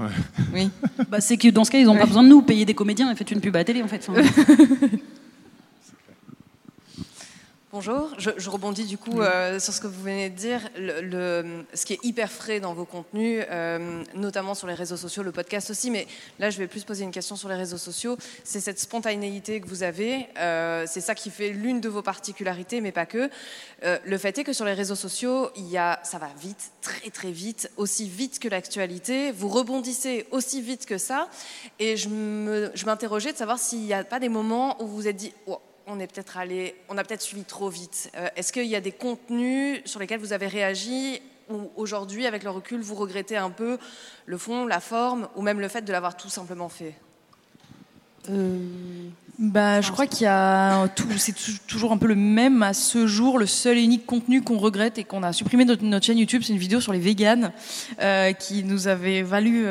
[0.54, 0.70] Oui.
[1.10, 2.42] Bah, c'est que dans ce cas, ils n'ont pas besoin de nous.
[2.42, 4.08] Payer des comédiens et faites une pub à la télé, en fait.
[7.76, 10.62] Bonjour, je, rebondis du coup euh, sur ce que vous venez de dire.
[10.78, 15.22] Le, ce qui est hyper frais dans vos contenus, euh, notamment sur les réseaux sociaux,
[15.22, 16.06] le podcast aussi, mais
[16.38, 18.16] là je vais plus poser une question sur les réseaux sociaux.
[18.44, 22.80] C'est cette spontanéité que vous avez, euh, c'est ça qui fait l'une de vos particularités,
[22.80, 23.28] mais pas que.
[23.82, 27.10] le fait est que sur les réseaux sociaux, il y a, ça va vite, très
[27.10, 29.32] très vite, aussi vite que l'actualité.
[29.32, 31.28] Vous rebondissez aussi vite que ça,
[31.78, 35.16] et je m'interrogeais de savoir s'il n'y a pas des moments où vous vous êtes
[35.16, 35.34] dit
[35.86, 38.10] on est peut-être allé, on a peut-être suivi trop vite.
[38.16, 42.42] Euh, est-ce qu'il y a des contenus sur lesquels vous avez réagi ou aujourd'hui, avec
[42.42, 43.78] le recul, vous regrettez un peu
[44.26, 46.94] le fond, la forme, ou même le fait de l'avoir tout simplement fait?
[48.28, 48.58] Euh,
[49.38, 51.34] bah, je crois qu'il y a c'est
[51.68, 53.38] toujours un peu le même à ce jour.
[53.38, 56.42] Le seul et unique contenu qu'on regrette et qu'on a supprimé de notre, chaîne YouTube,
[56.44, 57.52] c'est une vidéo sur les véganes
[58.00, 59.66] euh, qui nous avait valu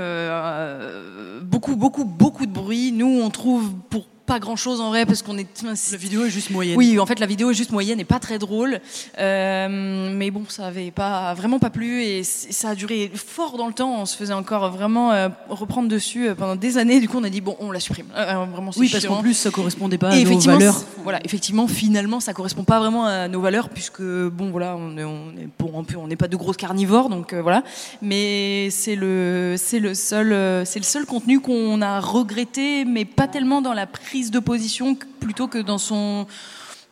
[1.41, 2.93] beaucoup, beaucoup, beaucoup de bruit.
[2.93, 5.47] Nous, on trouve pour pas grand chose en vrai parce qu'on est.
[5.63, 6.77] La vidéo est juste moyenne.
[6.77, 8.79] Oui, en fait, la vidéo est juste moyenne et pas très drôle.
[9.19, 13.67] Euh, mais bon, ça avait pas vraiment pas plu et ça a duré fort dans
[13.67, 14.01] le temps.
[14.01, 16.99] On se faisait encore vraiment euh, reprendre dessus euh, pendant des années.
[16.99, 18.07] Du coup, on a dit bon, on la supprime.
[18.15, 20.83] vraiment, oui, parce qu'en plus, ça correspondait pas à nos valeurs.
[21.03, 25.03] Voilà, effectivement, finalement, ça correspond pas vraiment à nos valeurs puisque bon, voilà, on est,
[25.03, 27.63] on est bon, on n'est pas de grosses carnivores, donc voilà.
[28.01, 33.27] Mais c'est le, c'est le seul, c'est le seul contenu qu'on a regretté, mais pas
[33.27, 36.25] tellement dans la prise de position plutôt que dans son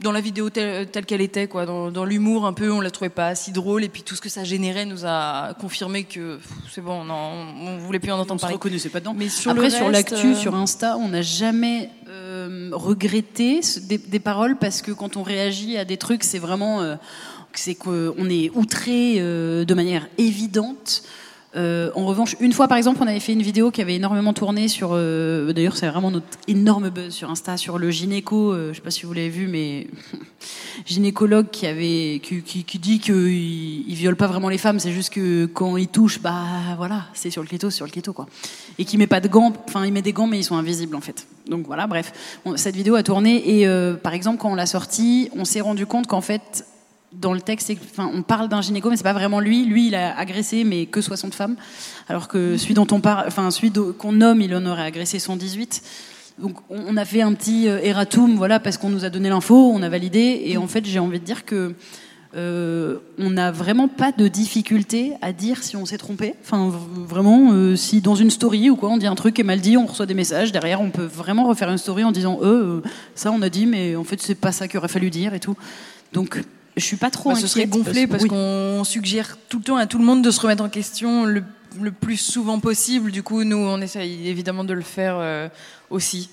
[0.03, 3.35] dans la vidéo telle, qu'elle était, quoi, dans, l'humour un peu, on la trouvait pas
[3.35, 6.39] si drôle, et puis tout ce que ça générait nous a confirmé que
[6.71, 8.55] c'est bon, non, on voulait plus en entendre parler.
[8.55, 9.15] On se reconnaissait pas dedans.
[9.15, 14.57] Mais sur Après, sur l'actu, euh, sur Insta, on n'a jamais euh, regretté des, paroles
[14.57, 16.95] parce que quand on réagit à des trucs, c'est vraiment, euh,
[17.53, 21.03] c'est qu'on est outré de manière évidente.
[21.55, 24.33] Euh, en revanche, une fois par exemple, on avait fait une vidéo qui avait énormément
[24.33, 24.89] tourné sur.
[24.93, 28.51] Euh, d'ailleurs, c'est vraiment notre énorme buzz sur Insta sur le gynéco.
[28.51, 29.87] Euh, je sais pas si vous l'avez vu, mais
[30.85, 35.13] gynécologue qui avait qui, qui, dit qu'il il viole pas vraiment les femmes, c'est juste
[35.13, 36.43] que quand il touche, bah
[36.77, 38.25] voilà, c'est sur le clito, sur le clito quoi.
[38.79, 39.53] Et qui met pas de gants.
[39.67, 41.27] Enfin, il met des gants, mais ils sont invisibles en fait.
[41.47, 43.67] Donc voilà, bref, cette vidéo a tourné et
[44.01, 46.65] par exemple quand on l'a sortie, on s'est rendu compte qu'en fait
[47.19, 49.65] dans le texte, on parle d'un gynéco, mais c'est pas vraiment lui.
[49.65, 51.55] Lui, il a agressé, mais que 60 femmes,
[52.07, 55.81] alors que celui dont on parle, enfin, celui qu'on nomme, il en aurait agressé 118.
[56.39, 59.71] Donc, on a fait un petit euh, erratum, voilà, parce qu'on nous a donné l'info,
[59.73, 61.75] on a validé, et en fait, j'ai envie de dire que
[62.35, 66.33] euh, on n'a vraiment pas de difficulté à dire si on s'est trompé.
[66.41, 69.61] Enfin, vraiment, euh, si dans une story ou quoi, on dit un truc est mal
[69.61, 70.51] dit, on reçoit des messages.
[70.51, 72.81] Derrière, on peut vraiment refaire une story en disant, euh,
[73.13, 75.39] ça on a dit, mais en fait, c'est pas ça qu'il aurait fallu dire et
[75.39, 75.55] tout.
[76.11, 76.41] Donc,
[76.75, 79.85] je suis pas trop bah, Ce serait gonflé parce, qu'on suggère tout le temps à
[79.85, 81.43] tout le monde de se remettre en question le,
[81.91, 83.11] plus souvent possible.
[83.11, 85.49] Du coup, nous, on essaye évidemment de le faire euh,
[85.89, 86.29] aussi.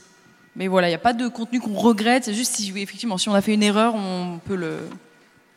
[0.57, 2.25] Mais voilà, il n'y a pas de contenu qu'on regrette.
[2.25, 4.79] C'est juste si, effectivement, si on a fait une erreur, on peut le,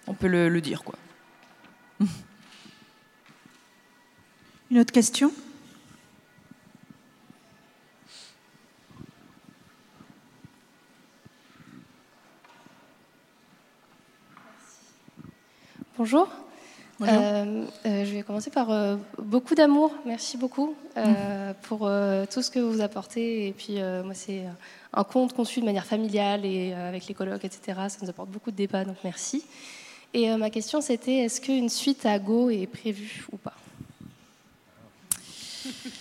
[0.08, 0.96] on peut le, le dire, quoi.
[4.72, 5.32] Une autre question?
[16.14, 16.30] Bonjour.
[17.02, 19.92] Euh, euh, je vais commencer par euh, beaucoup d'amour.
[20.06, 21.02] Merci beaucoup mm.
[21.64, 21.90] pour
[22.32, 23.48] tout ce que vous apportez.
[23.48, 24.44] Et puis, moi, c'est
[24.94, 27.80] un conte conçu de manière familiale et avec les colloques, etc.
[27.90, 29.44] Ça nous apporte beaucoup de débats, donc merci.
[30.14, 33.56] Et ma question, c'était est-ce qu'une suite à Go est prévue ou pas?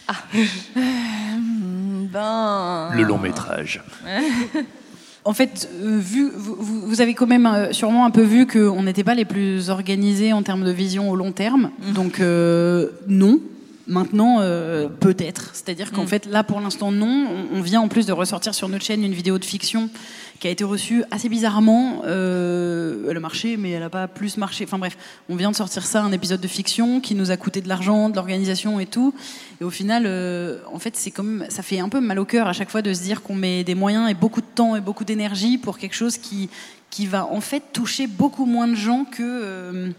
[0.08, 0.16] Ah.
[2.12, 2.90] ben...
[2.94, 3.82] Le long métrage.
[5.24, 9.04] En fait, euh, vu, vous, avez quand même euh, sûrement un peu vu qu'on n'était
[9.04, 11.70] pas les plus organisés en termes de vision au long terme.
[11.80, 11.92] Mm.
[11.92, 13.38] Donc, euh, non.
[13.92, 14.40] Maintenant,
[15.00, 15.50] peut-être.
[15.52, 16.08] C'est-à-dire qu'en mm.
[16.08, 17.26] fait, là, pour l'instant, non.
[17.52, 19.90] On, vient en plus de ressortir sur notre chaîne une vidéo de fiction
[20.42, 22.02] qui a été reçue assez bizarrement.
[22.04, 24.64] Euh, elle a marché, mais elle n'a pas plus marché.
[24.64, 27.60] Enfin bref, on vient de sortir ça, un épisode de fiction qui nous a coûté
[27.60, 29.14] de l'argent, de l'organisation et tout.
[29.60, 32.48] Et au final, euh, en fait, c'est comme ça fait un peu mal au cœur
[32.48, 34.80] à chaque fois de se dire qu'on met des moyens et beaucoup de temps et
[34.80, 36.50] beaucoup d'énergie pour quelque chose qui
[36.90, 39.90] qui va en fait toucher beaucoup moins de gens que euh,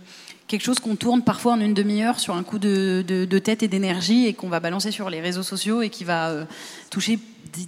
[0.54, 3.68] quelque chose qu'on tourne parfois en une demi-heure sur un coup de, de, tête et
[3.68, 6.46] d'énergie et qu'on va balancer sur les réseaux sociaux et qui va
[6.92, 7.18] toucher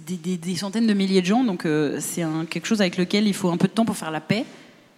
[0.06, 1.42] des, centaines de milliers de gens.
[1.42, 4.12] Donc euh, c'est quelque chose avec lequel il faut un peu de temps pour faire
[4.12, 4.44] la paix.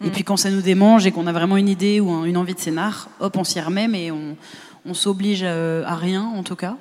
[0.04, 0.10] Et mm.
[0.10, 2.60] puis quand ça nous démange et qu'on a vraiment une idée ou une envie de
[2.60, 4.36] scénar, hop, on s'y remet, mais on,
[4.84, 6.76] on s'oblige euh, à, rien en tout cas.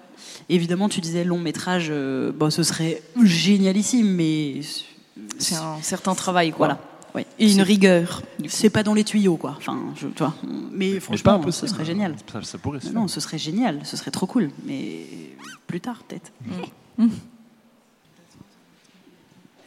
[0.49, 4.59] Évidemment, tu disais long métrage, euh, bon, ce serait génialissime, mais
[5.39, 6.67] c'est un certain travail, quoi.
[6.67, 6.81] Voilà.
[7.17, 7.25] Oui.
[7.39, 8.21] Et une rigueur.
[8.47, 9.55] C'est pas dans les tuyaux, quoi.
[9.57, 10.35] Enfin, je, tu vois.
[10.71, 12.15] Mais franchement, ce serait génial.
[12.43, 13.79] Ça, pourrait se Non, ce serait génial.
[13.83, 14.51] Ce serait trop cool.
[14.65, 15.05] Mais
[15.65, 16.31] plus tard, peut-être.
[16.97, 17.05] Mm.
[17.05, 17.09] Mm.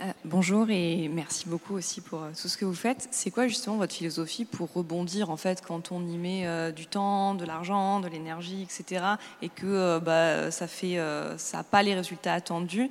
[0.01, 3.07] Euh, bonjour et merci beaucoup aussi pour euh, tout ce que vous faites.
[3.11, 6.86] C'est quoi justement votre philosophie pour rebondir en fait quand on y met euh, du
[6.86, 9.05] temps, de l'argent, de l'énergie, etc.
[9.42, 10.98] et que bah, ça fait
[11.36, 12.90] ça pas les résultats attendus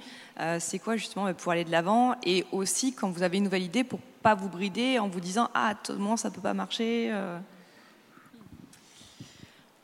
[0.59, 3.83] C'est quoi justement pour aller de l'avant et aussi quand vous avez une nouvelle idée
[3.83, 7.11] pour pas vous brider en vous disant ah moi ça peut pas marcher.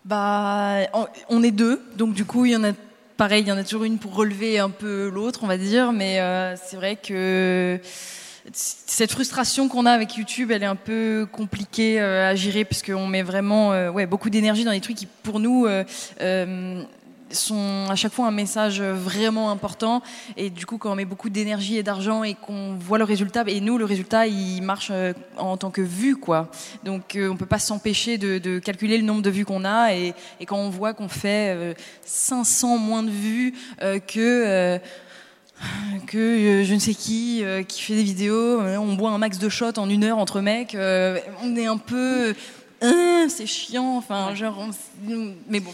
[0.03, 0.81] Bah,
[1.29, 2.73] on est deux, donc du coup, il y en a
[3.17, 5.91] pareil, il y en a toujours une pour relever un peu l'autre, on va dire,
[5.93, 7.79] mais euh, c'est vrai que
[8.51, 12.83] cette frustration qu'on a avec YouTube, elle est un peu compliquée euh, à gérer parce
[12.83, 15.67] qu'on met vraiment euh, ouais, beaucoup d'énergie dans des trucs qui, pour nous,
[17.35, 20.01] sont à chaque fois un message vraiment important.
[20.37, 23.43] Et du coup, quand on met beaucoup d'énergie et d'argent et qu'on voit le résultat,
[23.47, 26.49] et nous, le résultat, il marche euh, en tant que vue, quoi.
[26.83, 29.93] Donc, euh, on peut pas s'empêcher de, calculer le nombre de vues qu'on a.
[29.93, 30.13] Et,
[30.45, 31.75] quand on voit qu'on fait
[32.05, 33.53] 500 euh, moins de vues
[34.07, 34.79] que
[36.07, 39.77] que je ne sais qui qui fait des vidéos, on boit un max de shots
[39.77, 42.35] en une heure entre mecs, on est un peu
[42.81, 44.67] Hein, c'est chiant, enfin, genre,
[45.47, 45.71] mais bon,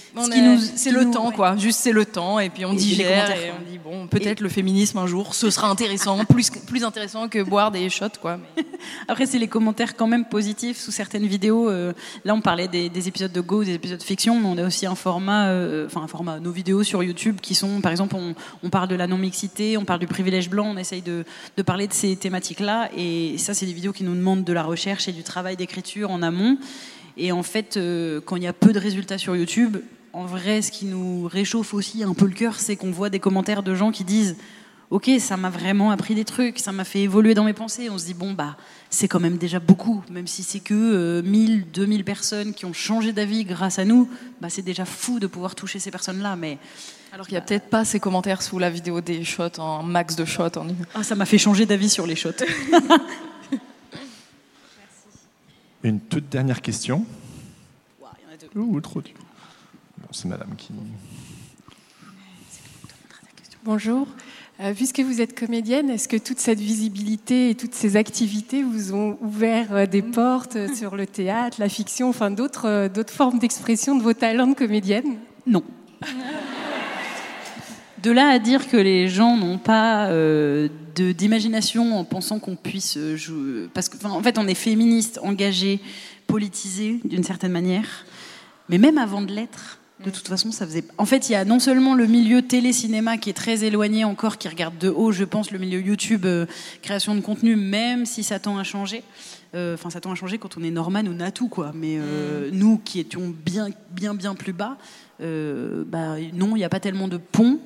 [0.75, 1.57] c'est le temps, quoi.
[1.57, 4.99] Juste, c'est le temps, et puis on digère et on dit bon, peut-être le féminisme
[4.99, 8.39] un jour, ce sera intéressant, plus plus intéressant que boire des shots, quoi.
[9.07, 11.69] Après, c'est les commentaires quand même positifs sous certaines vidéos.
[11.69, 11.93] Euh,
[12.23, 14.95] là, on parlait des, épisodes de Go, des épisodes fiction, mais on a aussi un
[14.95, 18.15] format, euh, enfin un format, nos vidéos sur YouTube qui sont, par exemple,
[18.63, 21.25] on, parle de la non mixité, on parle du privilège blanc, on essaye de,
[21.57, 24.63] de parler de ces thématiques-là, et ça, c'est des vidéos qui nous demandent de la
[24.63, 26.57] recherche et du travail d'écriture en amont.
[27.17, 29.77] Et en fait, euh, quand il y a peu de résultats sur YouTube,
[30.13, 33.19] en vrai, ce qui nous réchauffe aussi un peu le cœur, c'est qu'on voit des
[33.19, 34.35] commentaires de gens qui disent
[34.91, 37.89] ok, ça m'a vraiment appris des trucs, ça m'a fait évoluer dans mes pensées.
[37.89, 38.57] On se dit, bon, bah,
[38.89, 43.13] c'est quand même déjà beaucoup, même si c'est que 1000, 2000 personnes qui ont changé
[43.13, 44.09] d'avis grâce à nous,
[44.41, 46.35] bah, c'est déjà fou de pouvoir toucher ces personnes-là.
[46.35, 46.57] Mais
[47.13, 50.17] alors qu'il n'y a peut-être pas ces commentaires sous la vidéo des shots en max
[50.17, 50.57] de shots.
[50.57, 50.67] En...
[50.93, 52.29] Ah, ça m'a fait changer d'avis sur les shots.
[55.83, 57.05] Une toute dernière question.
[58.55, 59.01] Ouh, trop
[60.11, 60.73] c'est madame qui.
[63.63, 64.07] Bonjour.
[64.59, 68.93] Euh, puisque vous êtes comédienne, est-ce que toute cette visibilité et toutes ces activités vous
[68.93, 73.39] ont ouvert euh, des portes euh, sur le théâtre, la fiction, enfin d'autres, d'autres formes
[73.39, 75.17] d'expression de vos talents de comédienne?
[75.47, 75.63] Non.
[78.03, 82.97] De là à dire que les gens n'ont pas de, d'imagination en pensant qu'on puisse
[83.15, 83.67] jouer.
[83.73, 85.79] Parce qu'en en fait, on est féministe, engagé,
[86.27, 88.05] politisé d'une certaine manière.
[88.69, 90.83] Mais même avant de l'être, de toute façon, ça faisait.
[90.97, 94.37] En fait, il y a non seulement le milieu télé-cinéma qui est très éloigné encore,
[94.37, 96.45] qui regarde de haut, je pense, le milieu YouTube, euh,
[96.81, 99.03] création de contenu, même si ça tend à changer.
[99.53, 101.71] Euh, enfin, ça tend à changer quand on est Norman ou Natou, quoi.
[101.75, 102.55] Mais euh, mm.
[102.55, 104.77] nous, qui étions bien, bien, bien plus bas,
[105.19, 107.59] bah, non, il n'y a pas tellement de ponts.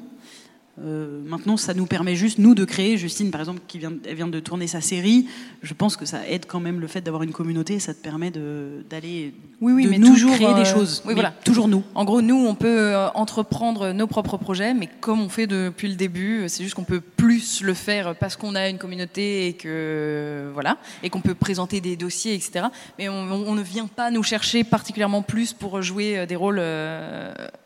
[0.83, 2.97] Euh, maintenant, ça nous permet juste, nous, de créer.
[2.97, 5.27] Justine, par exemple, qui vient, elle vient de tourner sa série.
[5.61, 7.79] Je pense que ça aide quand même le fait d'avoir une communauté.
[7.79, 9.33] Ça te permet d'aller.
[9.61, 11.01] Oui, oui, mais nous toujours créer des euh, choses.
[11.05, 11.33] Oui, voilà.
[11.45, 11.83] Toujours nous.
[11.95, 15.87] En gros, nous, on peut euh, entreprendre nos propres projets, mais comme on fait depuis
[15.87, 19.53] le début, c'est juste qu'on peut plus le faire parce qu'on a une communauté et
[19.53, 22.65] que voilà, et qu'on peut présenter des dossiers, etc.
[22.99, 26.61] Mais on, on, ne vient pas nous chercher particulièrement plus pour jouer des rôles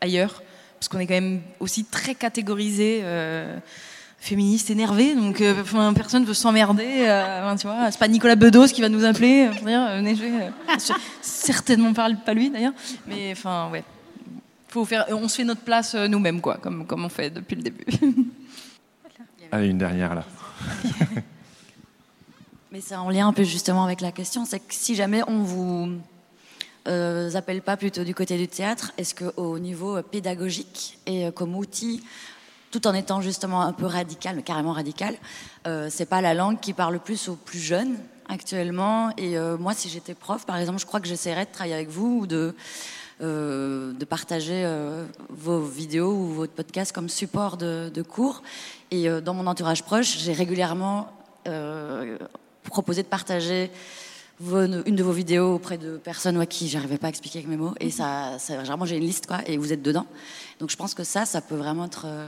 [0.00, 0.42] ailleurs
[0.80, 3.00] parce qu'on est quand même aussi très catégorisé.
[3.02, 3.58] Euh,
[4.22, 5.62] féministe énervé, donc euh,
[5.94, 7.06] personne veut s'emmerder.
[7.08, 10.30] Euh, tu vois, c'est pas Nicolas Bedos qui va nous appeler pour dire venez jouer.
[11.22, 12.74] certainement pas, pas lui d'ailleurs,
[13.06, 13.82] mais enfin ouais,
[14.68, 17.62] faut faire, on se fait notre place nous-mêmes quoi, comme comme on fait depuis le
[17.62, 17.86] début.
[19.52, 20.24] Allez une dernière là.
[22.70, 25.38] mais c'est en lien un peu justement avec la question, c'est que si jamais on
[25.42, 25.98] vous euh,
[27.34, 32.02] appellent pas plutôt du côté du théâtre Est-ce qu'au niveau pédagogique et euh, comme outil,
[32.70, 35.16] tout en étant justement un peu radical, carrément radical,
[35.66, 37.96] euh, c'est pas la langue qui parle plus aux plus jeunes
[38.28, 39.10] actuellement?
[39.16, 41.88] Et euh, moi, si j'étais prof, par exemple, je crois que j'essaierais de travailler avec
[41.88, 42.54] vous ou de
[43.22, 44.66] de partager
[45.28, 48.42] vos vidéos ou votre podcast comme support de cours.
[48.90, 51.12] Et dans mon entourage proche, j'ai régulièrement
[52.62, 53.70] proposé de partager
[54.40, 57.56] une de vos vidéos auprès de personnes à qui j'arrivais pas à expliquer avec mes
[57.56, 57.74] mots.
[57.80, 60.06] Et ça, ça vraiment, j'ai une liste, quoi, et vous êtes dedans.
[60.58, 62.26] Donc je pense que ça, ça peut vraiment être euh,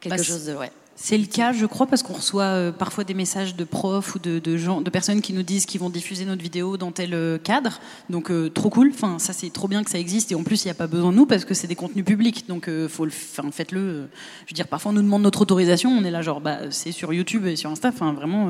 [0.00, 0.54] quelque bah, chose de.
[0.54, 0.70] Ouais.
[0.98, 4.18] C'est le cas, je crois, parce qu'on reçoit euh, parfois des messages de profs ou
[4.18, 7.36] de, gens, de personnes qui nous disent qu'ils vont diffuser notre vidéo dans tel euh,
[7.36, 7.80] cadre.
[8.08, 8.92] Donc, trop cool.
[8.94, 10.32] Enfin, ça, c'est trop bien que ça existe.
[10.32, 12.04] Et en plus, il n'y a pas besoin de nous parce que c'est des contenus
[12.04, 12.46] publics.
[12.48, 14.08] Donc, faut le, enfin, faites-le.
[14.46, 15.90] je veux dire, parfois, on nous demande notre autorisation.
[15.90, 17.88] On est là, genre, bah, c'est sur YouTube et sur Insta.
[17.88, 18.48] Enfin, vraiment,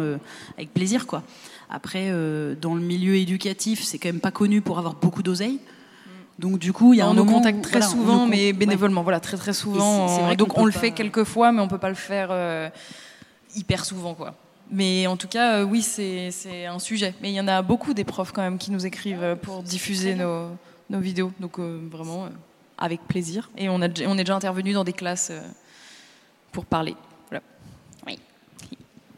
[0.57, 1.25] avec plaisir, quoi.
[1.69, 5.59] Après, euh, dans le milieu éducatif, c'est quand même pas connu pour avoir beaucoup d'oseille.
[6.39, 9.03] Donc du coup, il y a on un nous moment, contacte très souvent, mais bénévolement.
[9.03, 10.07] Voilà, très très souvent.
[10.07, 12.69] vrai donc on, le fait quelques fois, mais on peut pas le faire euh,
[13.55, 14.35] hyper souvent, quoi.
[14.71, 17.15] Mais en tout cas, euh, oui, c'est un sujet.
[17.23, 20.15] Mais il y en a beaucoup des profs quand même qui nous écrivent pour diffuser
[20.15, 20.49] nos,
[20.91, 21.33] nos, vidéos.
[21.41, 22.29] Donc vraiment,
[22.77, 23.51] avec plaisir.
[23.57, 25.33] Et on, a, on est déjà intervenu dans des classes
[26.53, 26.97] pour parler.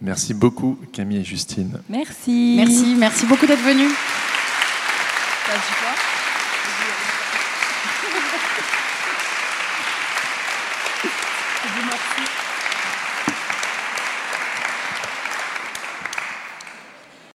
[0.01, 1.80] Merci beaucoup Camille et Justine.
[1.88, 2.55] Merci.
[2.57, 3.90] Merci, merci beaucoup d'être venus.